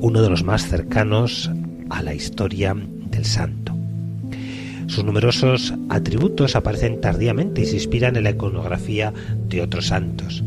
[0.00, 1.50] uno de los más cercanos
[1.90, 3.76] a la historia del santo.
[4.86, 9.12] Sus numerosos atributos aparecen tardíamente y se inspiran en la iconografía
[9.48, 10.44] de otros santos.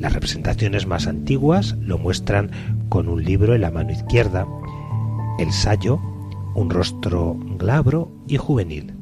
[0.00, 2.50] Las representaciones más antiguas lo muestran
[2.88, 4.44] con un libro en la mano izquierda,
[5.38, 6.00] el sayo,
[6.56, 9.01] un rostro glabro y juvenil.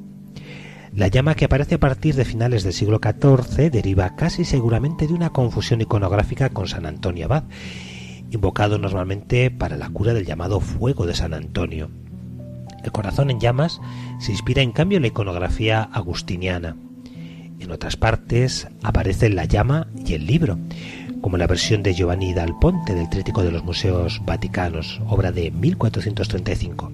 [0.95, 5.15] La llama que aparece a partir de finales del siglo XIV deriva casi seguramente de
[5.15, 7.45] una confusión iconográfica con San Antonio Abad,
[8.33, 11.91] invocado normalmente para la cura del llamado fuego de San Antonio.
[12.83, 13.81] El corazón en llamas
[14.19, 16.77] se inspira en cambio en la iconografía agustiniana.
[17.61, 20.59] En otras partes aparecen la llama y el libro,
[21.21, 25.53] como la versión de Giovanni dal Ponte del Trítico de los Museos Vaticanos, obra de
[25.53, 26.91] 1435.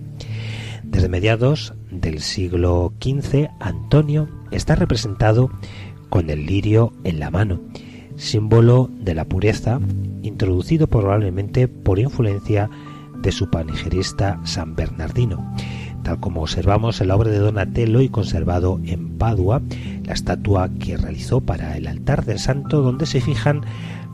[0.86, 5.50] Desde mediados del siglo XV, Antonio está representado
[6.08, 7.60] con el lirio en la mano,
[8.16, 9.80] símbolo de la pureza,
[10.22, 12.70] introducido probablemente por influencia
[13.18, 15.54] de su panegirista San Bernardino
[16.06, 19.60] tal como observamos en la obra de Donatello y conservado en Padua,
[20.04, 23.62] la estatua que realizó para el altar del santo donde se fijan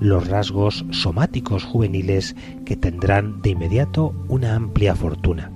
[0.01, 5.51] los rasgos somáticos juveniles que tendrán de inmediato una amplia fortuna.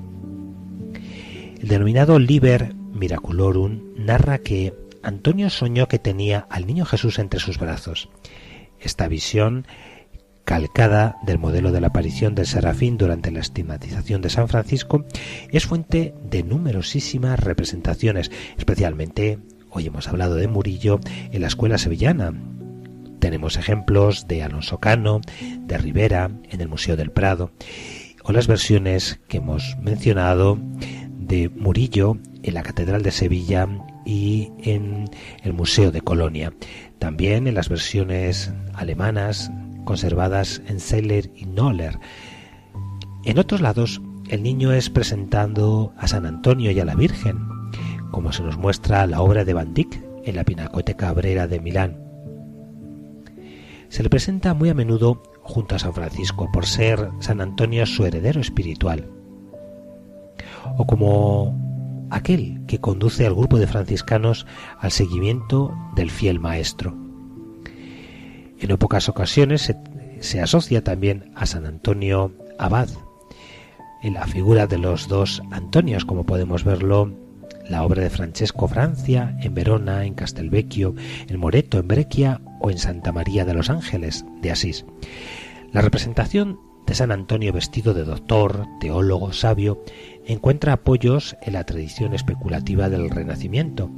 [1.66, 7.59] El denominado Liber Miraculorum narra que Antonio soñó que tenía al niño Jesús entre sus
[7.59, 8.09] brazos.
[8.79, 9.66] Esta visión
[10.44, 15.07] calcada del modelo de la aparición del serafín durante la estigmatización de San Francisco,
[15.50, 21.00] es fuente de numerosísimas representaciones, especialmente, hoy hemos hablado de Murillo,
[21.33, 22.33] en la escuela sevillana.
[23.18, 25.20] Tenemos ejemplos de Alonso Cano,
[25.62, 27.50] de Rivera, en el Museo del Prado,
[28.22, 30.61] o las versiones que hemos mencionado
[31.27, 33.69] de Murillo en la Catedral de Sevilla
[34.05, 35.11] y en
[35.43, 36.53] el Museo de Colonia.
[36.99, 39.51] También en las versiones alemanas
[39.85, 41.99] conservadas en Seiler y Noller.
[43.25, 47.39] En otros lados, el niño es presentando a San Antonio y a la Virgen,
[48.11, 51.97] como se nos muestra la obra de Van Dyck en la Pinacoteca Cabrera de Milán.
[53.89, 58.05] Se le presenta muy a menudo junto a San Francisco por ser San Antonio su
[58.05, 59.09] heredero espiritual,
[60.76, 61.66] o como
[62.11, 64.46] aquel que conduce al grupo de franciscanos
[64.79, 66.94] al seguimiento del fiel maestro.
[68.59, 69.74] En pocas ocasiones
[70.20, 72.88] se, asocia también a San Antonio Abad,
[74.02, 77.12] en la figura de los dos Antonios, como podemos verlo
[77.68, 80.94] la obra de Francesco Francia en Verona, en Castelvecchio,
[81.29, 84.85] en Moreto, en Breccia o en Santa María de los Ángeles de Asís.
[85.72, 89.83] La representación de San Antonio vestido de doctor, teólogo, sabio,
[90.25, 93.90] encuentra apoyos en la tradición especulativa del Renacimiento,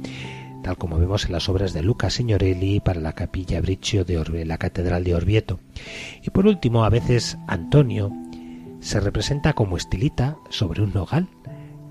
[0.63, 4.57] tal como vemos en las obras de Luca Signorelli para la capilla Briccio de la
[4.57, 5.59] Catedral de Orvieto.
[6.23, 8.11] Y por último, a veces Antonio
[8.79, 11.27] se representa como estilita sobre un nogal,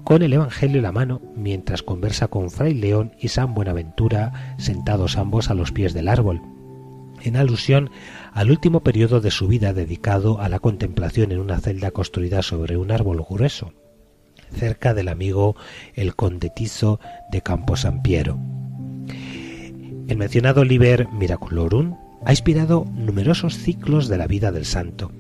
[0.04, 5.16] con el Evangelio en la mano, mientras conversa con Fray León y San Buenaventura, sentados
[5.18, 6.40] ambos a los pies del árbol,
[7.22, 7.90] en alusión
[8.32, 12.76] al último periodo de su vida dedicado a la contemplación en una celda construida sobre
[12.76, 13.72] un árbol grueso,
[14.52, 15.56] cerca del amigo
[15.94, 17.00] el condetizo
[17.30, 17.74] de Campo.
[20.08, 25.12] El mencionado Liber Miraculorum ha inspirado numerosos ciclos de la vida del santo.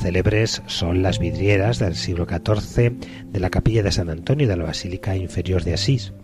[0.00, 4.64] Célebres son las vidrieras del siglo XIV de la capilla de San Antonio de la
[4.64, 6.14] Basílica Inferior de Asís,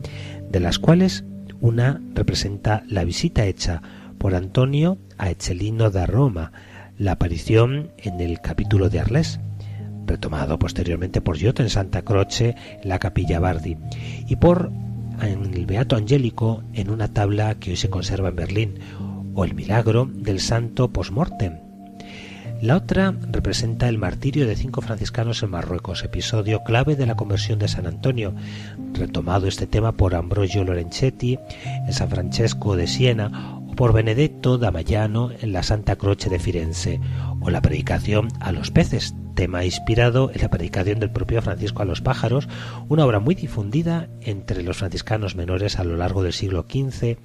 [0.50, 1.24] de las cuales
[1.60, 3.82] una representa la visita hecha
[4.18, 5.30] por Antonio a
[5.90, 6.52] da Roma,
[6.98, 9.40] la aparición en el capítulo de Arles,
[10.06, 13.76] retomado posteriormente por Giotto en Santa Croce, la capilla Bardi,
[14.26, 14.70] y por
[15.22, 18.78] el Beato Angélico en una tabla que hoy se conserva en Berlín,
[19.34, 21.58] o el milagro del santo postmortem.
[22.60, 27.60] La otra representa el martirio de cinco franciscanos en Marruecos, episodio clave de la conversión
[27.60, 28.34] de San Antonio,
[28.94, 31.38] retomado este tema por Ambrogio Lorenzetti
[31.86, 37.00] en San Francesco de Siena por Benedetto Damagliano en la Santa Croce de Firenze,
[37.40, 41.84] o la predicación a los peces, tema inspirado en la predicación del propio Francisco a
[41.84, 42.48] los pájaros,
[42.88, 47.18] una obra muy difundida entre los franciscanos menores a lo largo del siglo XV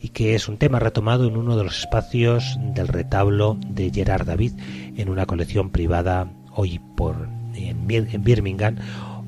[0.00, 4.26] y que es un tema retomado en uno de los espacios del retablo de Gerard
[4.26, 4.54] David
[4.96, 7.86] en una colección privada hoy por en,
[8.24, 8.76] Birmingham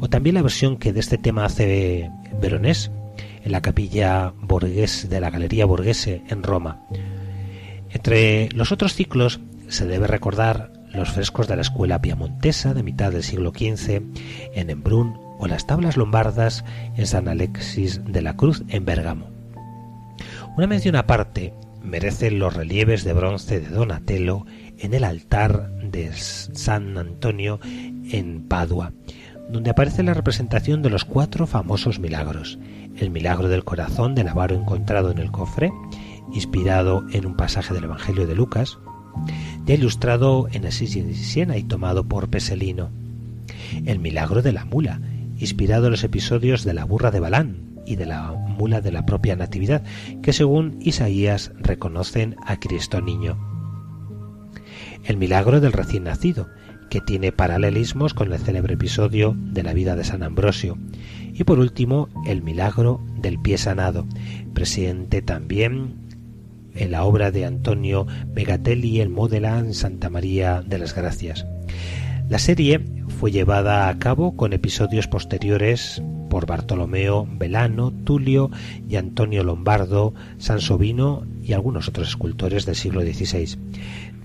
[0.01, 2.11] o también la versión que de este tema hace
[2.41, 2.91] Veronés
[3.43, 6.86] en la capilla Borghese de la Galería Borghese en Roma.
[7.91, 13.12] Entre los otros ciclos se debe recordar los frescos de la escuela piamontesa de mitad
[13.12, 14.03] del siglo XV
[14.55, 16.64] en Embrun o las tablas lombardas
[16.97, 19.30] en San Alexis de la Cruz en Bérgamo.
[20.57, 24.45] Una mención aparte merecen los relieves de bronce de Donatello
[24.78, 28.93] en el altar de San Antonio en Padua,
[29.49, 32.59] donde aparece la representación de los cuatro famosos milagros.
[33.01, 35.73] El milagro del corazón del avaro encontrado en el cofre,
[36.35, 38.79] inspirado en un pasaje del Evangelio de Lucas,
[39.65, 42.91] ya ilustrado en Assisi y Siena y tomado por Peselino.
[43.87, 45.01] El milagro de la mula,
[45.39, 49.07] inspirado en los episodios de la burra de Balán y de la mula de la
[49.07, 49.83] propia Natividad,
[50.23, 53.39] que según Isaías reconocen a Cristo niño.
[55.05, 56.49] El milagro del recién nacido,
[56.91, 60.76] que tiene paralelismos con el célebre episodio de la vida de San Ambrosio.
[61.32, 64.07] Y por último, el milagro del pie sanado,
[64.53, 65.95] presente también
[66.74, 71.47] en la obra de Antonio Megatelli en Modelan Santa María de las Gracias.
[72.28, 72.80] La serie
[73.18, 78.51] fue llevada a cabo con episodios posteriores por Bartolomeo Velano, Tulio
[78.88, 83.59] y Antonio Lombardo, Sansovino y algunos otros escultores del siglo XVI.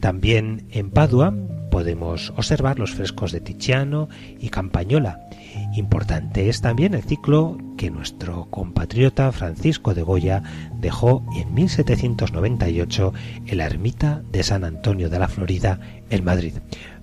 [0.05, 1.33] También en Padua
[1.71, 4.07] podemos observar los frescos de Tiziano
[4.39, 5.27] y Campañola.
[5.75, 10.43] Importante es también el ciclo que nuestro compatriota Francisco de Goya
[10.79, 13.13] dejó en 1798
[13.47, 15.79] en la ermita de San Antonio de la Florida
[16.11, 16.53] en Madrid.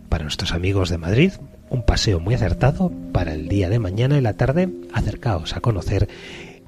[0.09, 1.33] Para nuestros amigos de Madrid,
[1.71, 4.73] un paseo muy acertado para el día de mañana y la tarde.
[4.95, 6.09] Acercaos a conocer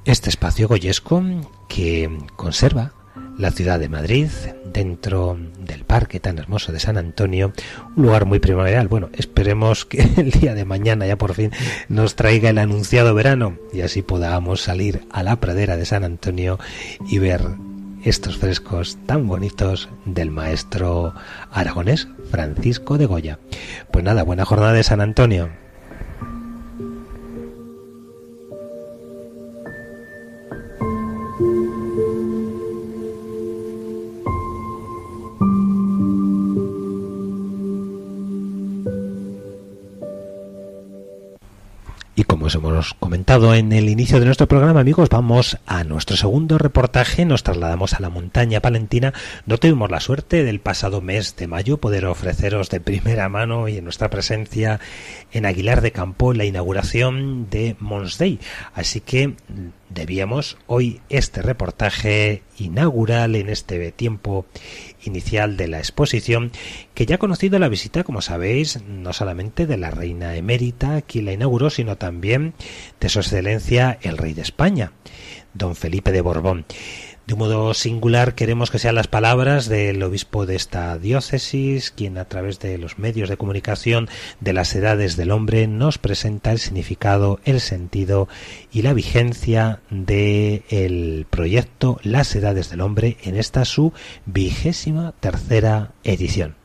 [0.05, 1.22] este espacio goyesco
[1.68, 2.93] que conserva
[3.39, 4.29] la ciudad de Madrid,
[4.73, 7.53] dentro del parque tan hermoso de San Antonio,
[7.97, 8.89] un lugar muy primaveral.
[8.89, 11.51] Bueno, esperemos que el día de mañana ya por fin
[11.89, 16.59] nos traiga el anunciado verano y así podamos salir a la pradera de San Antonio
[17.09, 17.43] y ver
[18.05, 21.15] estos frescos tan bonitos del maestro
[21.51, 23.39] aragonés Francisco de Goya.
[23.91, 25.64] Pues nada, buena jornada de San Antonio.
[42.45, 46.59] Como os hemos comentado en el inicio de nuestro programa, amigos, vamos a nuestro segundo
[46.59, 47.24] reportaje.
[47.24, 49.14] Nos trasladamos a la montaña palentina.
[49.47, 53.78] No tuvimos la suerte del pasado mes de mayo poder ofreceros de primera mano y
[53.78, 54.78] en nuestra presencia
[55.32, 58.22] en Aguilar de Campo la inauguración de Mons
[58.74, 59.36] Así que
[59.88, 64.45] debíamos hoy este reportaje inaugural en este tiempo
[65.07, 66.53] inicial de la exposición,
[66.95, 71.27] que ya ha conocido la visita, como sabéis, no solamente de la reina emérita, quien
[71.27, 72.55] la inauguró, sino también
[73.01, 74.93] de su excelencia el rey de España,
[75.53, 76.67] don Felipe de Borbón.
[77.27, 82.18] De un modo singular queremos que sean las palabras del obispo de esta diócesis, quien
[82.18, 84.11] a través de los medios de comunicación
[84.41, 88.29] de las edades del hombre nos presenta el significado, el sentido
[88.70, 93.95] y la vigencia del el proyecto Las edades del hombre en esta su
[94.27, 96.57] vigésima tercera edición.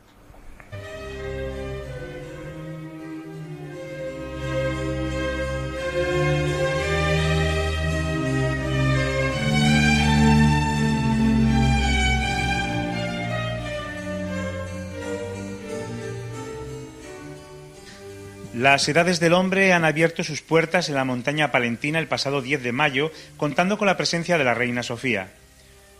[18.60, 22.62] Las Edades del Hombre han abierto sus puertas en la montaña palentina el pasado 10
[22.62, 25.32] de mayo, contando con la presencia de la Reina Sofía.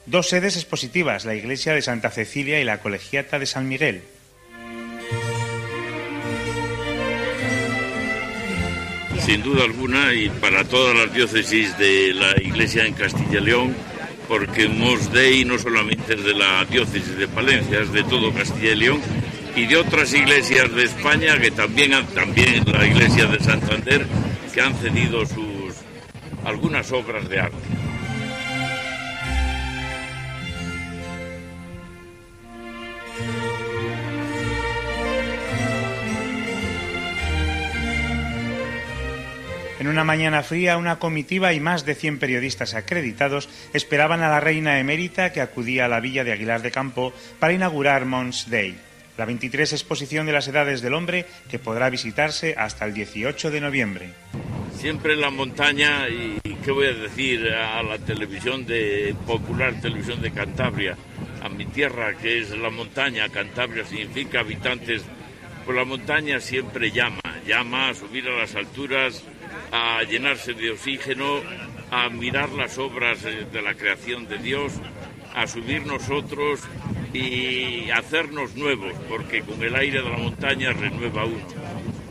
[0.04, 4.02] Dos sedes expositivas, la iglesia de Santa Cecilia y la colegiata de San Miguel.
[9.24, 13.74] Sin duda alguna, y para todas las diócesis de la iglesia en Castilla y León,
[14.28, 18.72] porque Mos Dei no solamente es de la diócesis de Palencia, es de todo Castilla
[18.72, 19.00] y León,
[19.56, 24.06] y de otras iglesias de España que también también la iglesia de Santander
[24.52, 25.74] que han cedido sus
[26.44, 27.56] algunas obras de arte.
[39.78, 44.38] En una mañana fría, una comitiva y más de 100 periodistas acreditados esperaban a la
[44.38, 48.89] reina emérita que acudía a la villa de Aguilar de Campo para inaugurar Mons Day
[49.20, 53.60] la 23 exposición de las edades del hombre que podrá visitarse hasta el 18 de
[53.60, 54.14] noviembre.
[54.78, 60.22] Siempre en la montaña, y qué voy a decir a la televisión de popular televisión
[60.22, 60.96] de Cantabria,
[61.42, 65.02] a mi tierra que es la montaña, Cantabria significa habitantes,
[65.66, 69.22] pues la montaña siempre llama, llama a subir a las alturas,
[69.70, 71.42] a llenarse de oxígeno,
[71.90, 74.72] a mirar las obras eh, de la creación de Dios,
[75.34, 76.60] a subir nosotros
[77.12, 81.44] y hacernos nuevos, porque con el aire de la montaña renueva uno.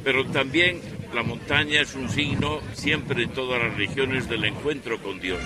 [0.04, 0.82] Pero también
[1.14, 5.40] la montaña es un signo siempre en todas las regiones del encuentro con Dios.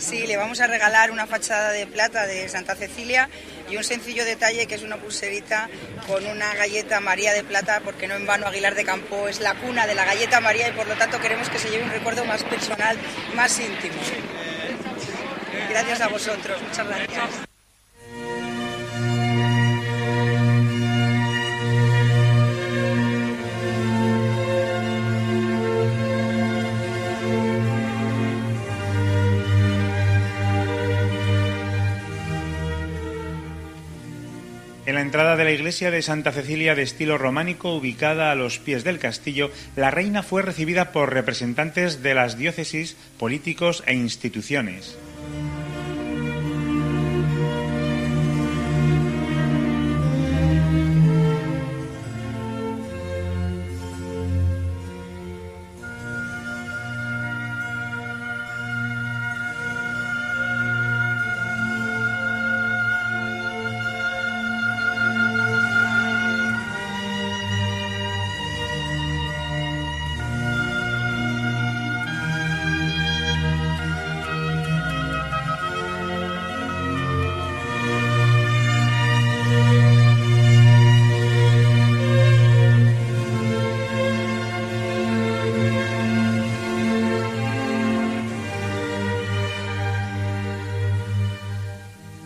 [0.00, 3.28] Sí, le vamos a regalar una fachada de plata de Santa Cecilia
[3.70, 5.68] y un sencillo detalle que es una pulserita
[6.06, 9.54] con una galleta María de plata, porque no en vano Aguilar de Campo es la
[9.54, 12.24] cuna de la galleta María y por lo tanto queremos que se lleve un recuerdo
[12.24, 12.98] más personal,
[13.34, 14.00] más íntimo.
[15.68, 17.53] Gracias a vosotros, muchas gracias.
[35.14, 38.98] Entrada de la iglesia de Santa Cecilia de estilo románico, ubicada a los pies del
[38.98, 44.98] castillo, la reina fue recibida por representantes de las diócesis, políticos e instituciones.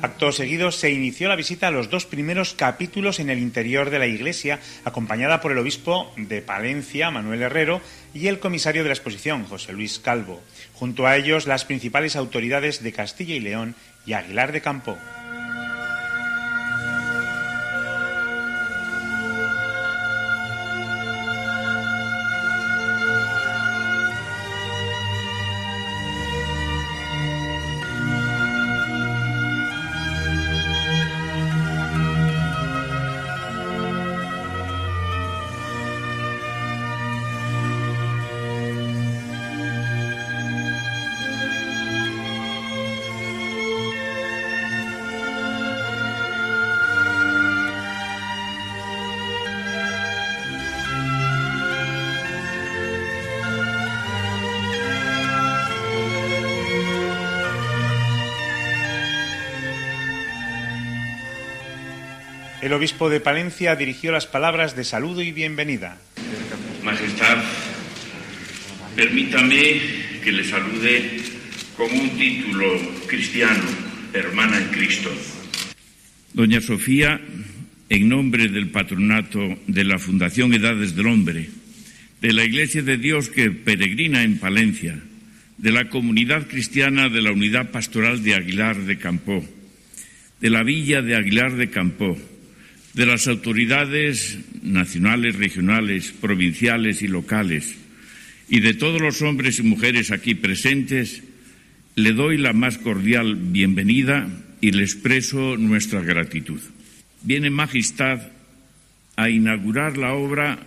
[0.00, 3.98] Acto seguido se inició la visita a los dos primeros capítulos en el interior de
[3.98, 7.80] la iglesia, acompañada por el obispo de Palencia, Manuel Herrero,
[8.14, 10.40] y el comisario de la exposición, José Luis Calvo.
[10.74, 13.74] Junto a ellos, las principales autoridades de Castilla y León
[14.06, 14.96] y Aguilar de Campo.
[62.78, 65.98] Obispo de Palencia dirigió las palabras de saludo y bienvenida.
[66.84, 67.42] Majestad,
[68.94, 69.80] permítame
[70.22, 71.18] que le salude
[71.76, 73.64] con un título cristiano,
[74.12, 75.10] hermana en Cristo.
[76.32, 77.20] Doña Sofía,
[77.88, 81.50] en nombre del patronato de la Fundación Edades del Hombre,
[82.20, 85.00] de la Iglesia de Dios que peregrina en Palencia,
[85.56, 89.44] de la comunidad cristiana de la Unidad Pastoral de Aguilar de Campó,
[90.40, 92.16] de la Villa de Aguilar de Campó,
[92.94, 97.76] de las autoridades nacionales, regionales, provinciales y locales,
[98.48, 101.22] y de todos los hombres y mujeres aquí presentes,
[101.94, 104.28] le doy la más cordial bienvenida
[104.60, 106.60] y le expreso nuestra gratitud.
[107.22, 108.20] Viene Majestad
[109.16, 110.60] a inaugurar la obra,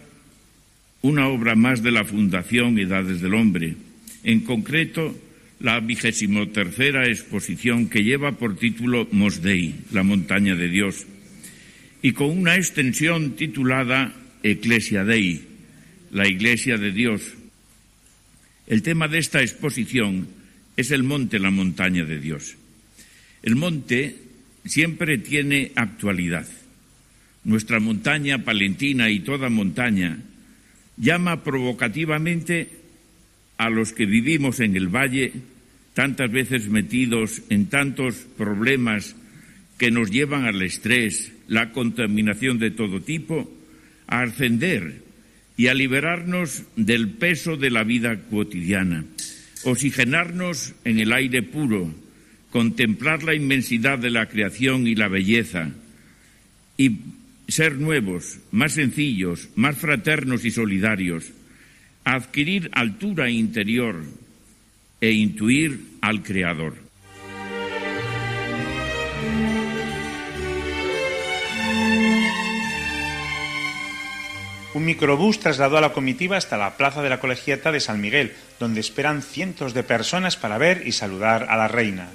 [1.02, 3.76] una obra más de la Fundación Edades del Hombre,
[4.24, 5.18] en concreto
[5.60, 11.06] la vigésimo tercera exposición que lleva por título Mosdei, la montaña de Dios,
[12.02, 15.42] y con una extensión titulada Ecclesia Dei,
[16.12, 17.22] la Iglesia de Dios.
[18.68, 20.28] El tema de esta exposición
[20.78, 22.56] es el monte, la montaña de Dios.
[23.44, 24.16] El monte
[24.66, 26.48] siempre tiene actualidad.
[27.44, 30.20] Nuestra montaña palentina y toda montaña
[30.98, 32.70] llama provocativamente
[33.58, 35.34] a los que vivimos en el valle
[35.94, 39.16] tantas veces metidos en tantos problemas
[39.78, 43.52] que nos llevan al estrés, la contaminación de todo tipo,
[44.08, 45.04] a ascender
[45.58, 49.04] y a liberarnos del peso de la vida cotidiana,
[49.66, 51.94] oxigenarnos en el aire puro,
[52.52, 55.72] contemplar la inmensidad de la creación y la belleza,
[56.78, 57.00] y
[57.50, 61.34] ser nuevos, más sencillos, más fraternos y solidarios,
[62.06, 64.02] adquirir altura interior
[65.02, 66.76] e intuir al Creador.
[74.82, 78.34] Un microbús trasladó a la comitiva hasta la plaza de la Colegiata de San Miguel,
[78.60, 82.10] donde esperan cientos de personas para ver y saludar a la reina.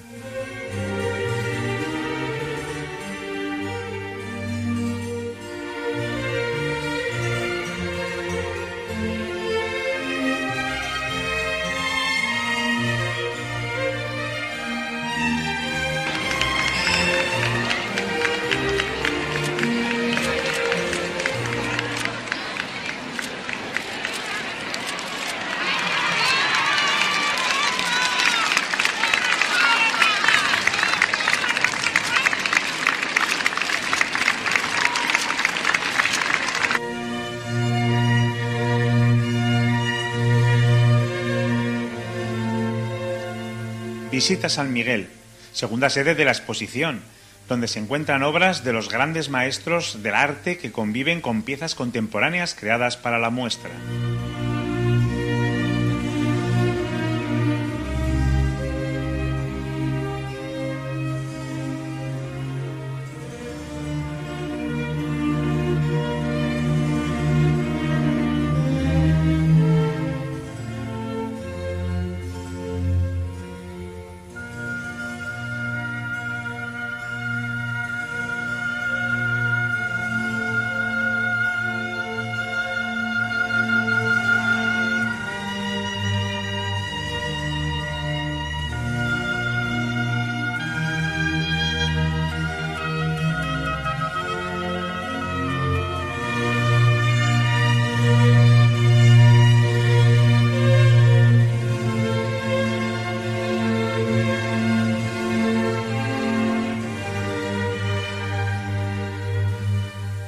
[44.16, 45.08] Visita San Miguel,
[45.52, 47.02] segunda sede de la exposición,
[47.50, 52.54] donde se encuentran obras de los grandes maestros del arte que conviven con piezas contemporáneas
[52.58, 53.72] creadas para la muestra.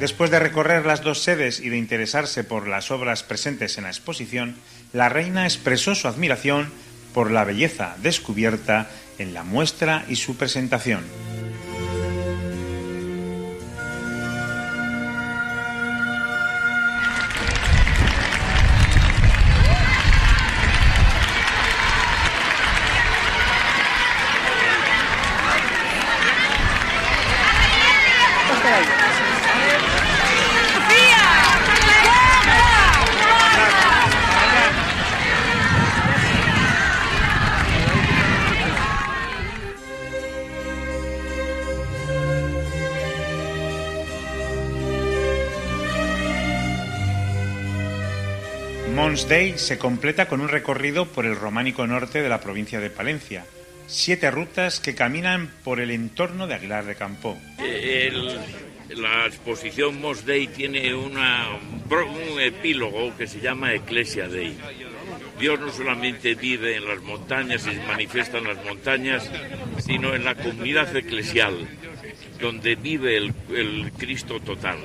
[0.08, 3.90] Después de recorrer las dos sedes y de interesarse por las obras presentes en la
[3.90, 4.56] exposición,
[4.94, 6.72] la reina expresó su admiración
[7.12, 8.88] por la belleza descubierta
[9.18, 11.04] en la muestra y su presentación.
[49.18, 52.88] Mons Day se completa con un recorrido por el románico norte de la provincia de
[52.88, 53.44] Palencia.
[53.88, 57.36] Siete rutas que caminan por el entorno de Aguilar de Campo.
[57.58, 58.38] El-
[58.90, 64.56] la exposición Mos Dei tiene una- un epílogo que se llama Ecclesia Dei.
[65.40, 69.28] Dios no solamente vive en las montañas y se manifiesta en las montañas,
[69.84, 71.56] sino en la comunidad eclesial,
[72.40, 74.78] donde vive el, el Cristo total.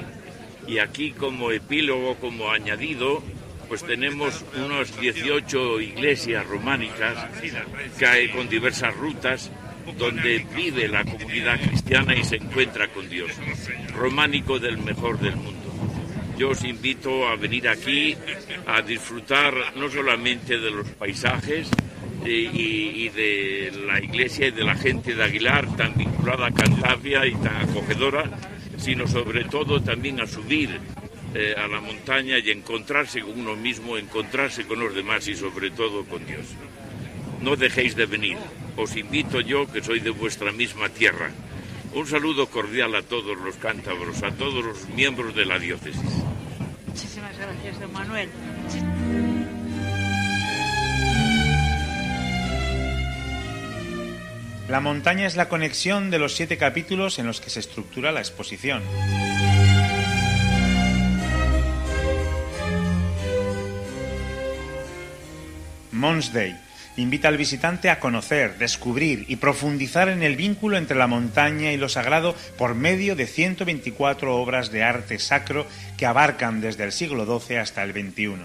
[0.67, 3.21] Y aquí como epílogo, como añadido,
[3.67, 7.17] pues tenemos unas 18 iglesias románicas
[7.97, 9.51] que con diversas rutas
[9.97, 13.31] donde vive la comunidad cristiana y se encuentra con Dios.
[13.93, 15.59] Románico del mejor del mundo.
[16.37, 18.15] Yo os invito a venir aquí
[18.65, 21.69] a disfrutar no solamente de los paisajes
[22.25, 26.51] eh, y, y de la iglesia y de la gente de Aguilar tan vinculada a
[26.51, 28.23] Cantabria y tan acogedora,
[28.77, 30.79] sino sobre todo también a subir
[31.35, 35.71] eh, a la montaña y encontrarse con uno mismo, encontrarse con los demás y sobre
[35.71, 36.45] todo con Dios.
[37.41, 38.37] No dejéis de venir.
[38.77, 41.31] Os invito yo, que soy de vuestra misma tierra.
[41.93, 46.01] Un saludo cordial a todos los cántabros, a todos los miembros de la diócesis.
[46.87, 48.29] Muchísimas gracias, don Manuel.
[54.69, 58.21] La montaña es la conexión de los siete capítulos en los que se estructura la
[58.21, 58.81] exposición.
[66.03, 66.53] Mons Day
[66.97, 71.77] invita al visitante a conocer, descubrir y profundizar en el vínculo entre la montaña y
[71.77, 75.65] lo sagrado por medio de 124 obras de arte sacro
[75.97, 78.35] que abarcan desde el siglo XII hasta el XXI.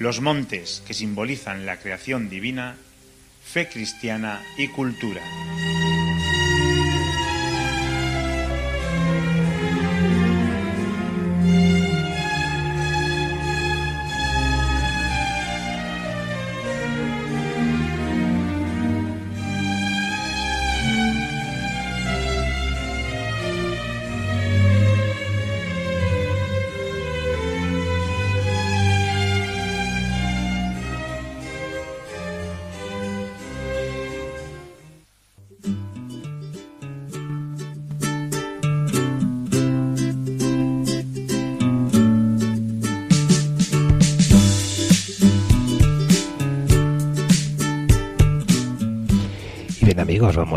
[0.00, 2.76] Los montes que simbolizan la creación divina,
[3.42, 5.22] fe cristiana y cultura.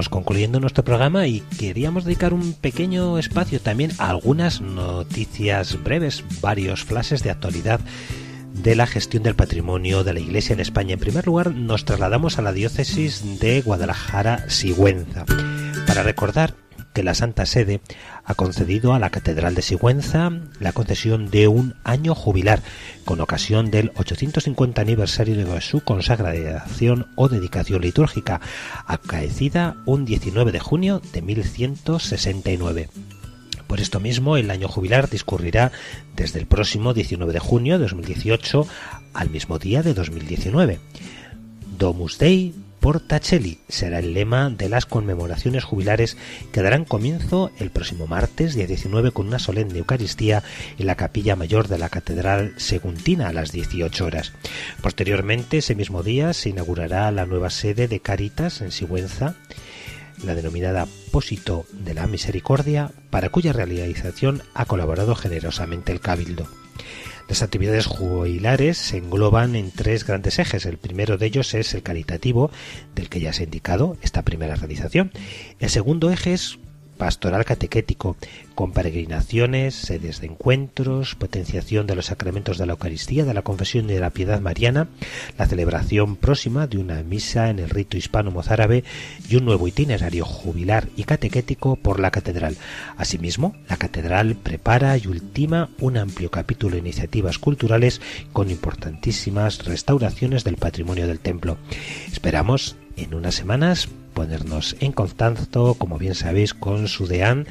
[0.10, 6.84] Concluyendo nuestro programa y queríamos dedicar un pequeño espacio también a algunas noticias breves, varios
[6.84, 7.80] flashes de actualidad
[8.54, 10.94] de la gestión del patrimonio de la Iglesia en España.
[10.94, 15.26] En primer lugar, nos trasladamos a la diócesis de Guadalajara-Sigüenza
[15.88, 16.65] para recordar
[16.96, 17.82] que la Santa Sede
[18.24, 20.32] ha concedido a la Catedral de Sigüenza
[20.62, 22.62] la concesión de un año jubilar
[23.04, 28.40] con ocasión del 850 aniversario de su consagración o dedicación litúrgica,
[28.88, 32.90] acaecida un 19 de junio de 1169.
[33.68, 35.74] Por esto mismo, el año jubilar discurrirá
[36.16, 38.68] desde el próximo 19 de junio de 2018
[39.14, 40.80] al mismo día de 2019.
[41.78, 42.54] Domus Dei
[42.86, 46.18] Portacelli será el lema de las conmemoraciones jubilares
[46.52, 50.44] que darán comienzo el próximo martes, día 19, con una solemne Eucaristía
[50.78, 54.34] en la capilla mayor de la Catedral Seguntina a las 18 horas.
[54.84, 59.34] Posteriormente, ese mismo día, se inaugurará la nueva sede de Caritas en Sigüenza,
[60.24, 66.48] la denominada Pósito de la Misericordia, para cuya realización ha colaborado generosamente el Cabildo.
[67.28, 70.66] Las actividades jubilares se engloban en tres grandes ejes.
[70.66, 72.52] El primero de ellos es el caritativo,
[72.94, 75.12] del que ya se ha indicado esta primera realización.
[75.60, 76.60] El segundo eje es
[76.98, 78.18] pastoral catequético,
[78.56, 83.90] con peregrinaciones, sedes de encuentros, potenciación de los sacramentos de la Eucaristía, de la confesión
[83.90, 84.88] y de la piedad mariana,
[85.38, 88.84] la celebración próxima de una misa en el rito hispano-mozárabe
[89.30, 92.58] y un nuevo itinerario jubilar y catequético por la catedral.
[92.98, 100.44] Asimismo, la catedral prepara y ultima un amplio capítulo de iniciativas culturales con importantísimas restauraciones
[100.44, 101.58] del patrimonio del templo.
[102.12, 107.46] Esperamos en unas semanas ponernos en contacto, como bien sabéis, con su deán,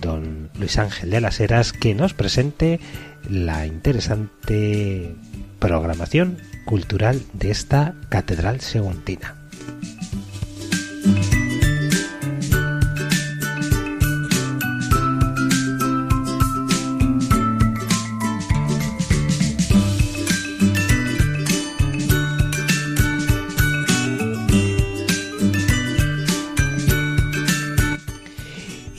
[0.00, 2.78] don Luis Ángel de las Heras, que nos presente
[3.28, 5.16] la interesante
[5.58, 9.34] programación cultural de esta Catedral Seguntina.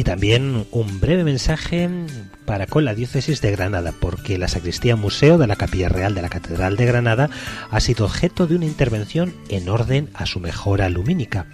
[0.05, 1.89] También un breve mensaje
[2.45, 6.21] para con la diócesis de Granada, porque la sacristía museo de la Capilla Real de
[6.21, 7.31] la Catedral de Granada
[7.71, 11.47] ha sido objeto de una intervención en orden a su mejora lumínica.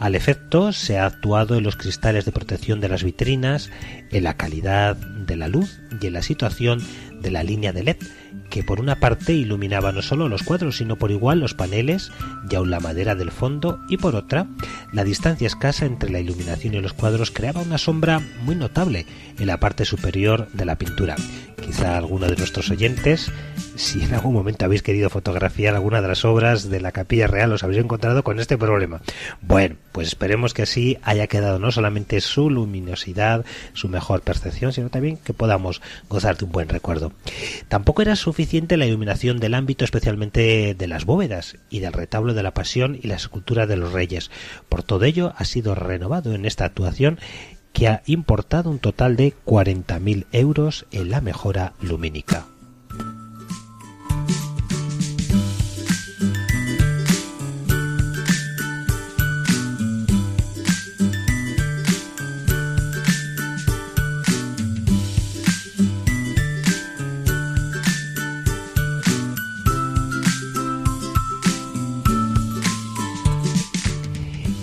[0.00, 3.70] Al efecto, se ha actuado en los cristales de protección de las vitrinas,
[4.10, 6.82] en la calidad de la luz y en la situación
[7.20, 7.96] de la línea de LED,
[8.52, 12.12] que por una parte iluminaba no solo los cuadros, sino por igual los paneles
[12.50, 14.46] y aún la madera del fondo, y por otra,
[14.92, 19.06] la distancia escasa entre la iluminación y los cuadros creaba una sombra muy notable
[19.38, 21.16] en la parte superior de la pintura.
[21.64, 23.30] Quizá alguno de nuestros oyentes,
[23.76, 27.52] si en algún momento habéis querido fotografiar alguna de las obras de la Capilla Real,
[27.52, 29.00] os habéis encontrado con este problema.
[29.40, 34.90] Bueno, pues esperemos que así haya quedado no solamente su luminosidad, su mejor percepción, sino
[34.90, 35.80] también que podamos
[36.10, 37.12] gozar de un buen recuerdo.
[37.68, 38.41] Tampoco era suficiente
[38.76, 43.06] la iluminación del ámbito, especialmente de las bóvedas y del retablo de la Pasión y
[43.06, 44.30] la escultura de los Reyes.
[44.68, 47.18] Por todo ello, ha sido renovado en esta actuación
[47.72, 52.46] que ha importado un total de 40.000 euros en la mejora lumínica.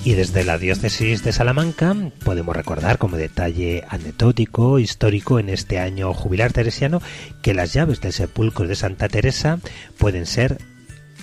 [0.09, 1.95] Y desde la diócesis de Salamanca
[2.25, 6.99] podemos recordar como detalle anecdótico, histórico en este año jubilar teresiano,
[7.43, 9.59] que las llaves del sepulcro de Santa Teresa
[9.99, 10.57] pueden ser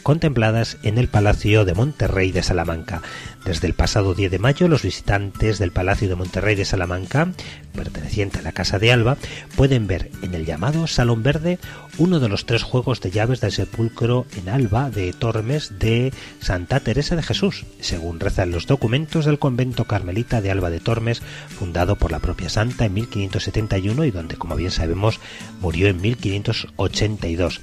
[0.04, 3.02] contempladas en el Palacio de Monterrey de Salamanca.
[3.46, 7.28] Desde el pasado 10 de mayo, los visitantes del Palacio de Monterrey de Salamanca,
[7.76, 9.18] perteneciente a la Casa de Alba,
[9.54, 11.60] pueden ver en el llamado Salón Verde
[11.96, 16.80] uno de los tres juegos de llaves del sepulcro en Alba de Tormes de Santa
[16.80, 21.94] Teresa de Jesús, según rezan los documentos del convento carmelita de Alba de Tormes, fundado
[21.94, 25.20] por la propia santa en 1571 y donde, como bien sabemos,
[25.60, 27.60] murió en 1582.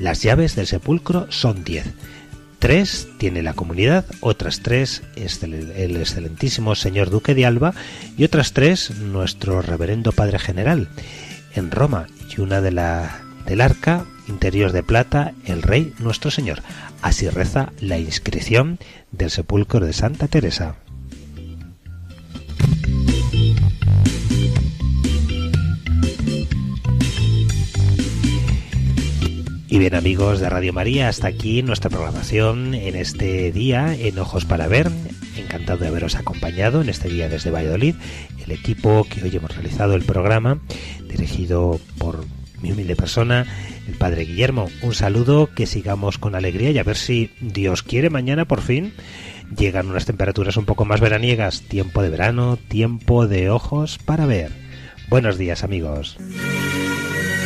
[0.00, 1.86] Las llaves del sepulcro son diez
[2.60, 7.74] tres tiene la comunidad, otras tres el excelentísimo señor duque de Alba
[8.16, 10.88] y otras tres nuestro reverendo padre general
[11.54, 12.06] en Roma
[12.36, 16.62] y una de la del arca interior de plata el rey nuestro señor.
[17.02, 18.78] Así reza la inscripción
[19.10, 20.76] del sepulcro de Santa Teresa.
[29.72, 34.44] Y bien amigos de Radio María, hasta aquí nuestra programación en este día en Ojos
[34.44, 34.90] para Ver.
[35.36, 37.94] Encantado de haberos acompañado en este día desde Valladolid.
[38.44, 40.58] El equipo que hoy hemos realizado el programa,
[41.08, 42.24] dirigido por
[42.60, 43.46] mi humilde persona,
[43.86, 44.68] el Padre Guillermo.
[44.82, 48.92] Un saludo, que sigamos con alegría y a ver si Dios quiere mañana por fin
[49.56, 51.62] llegan unas temperaturas un poco más veraniegas.
[51.62, 54.50] Tiempo de verano, tiempo de ojos para ver.
[55.08, 56.18] Buenos días amigos.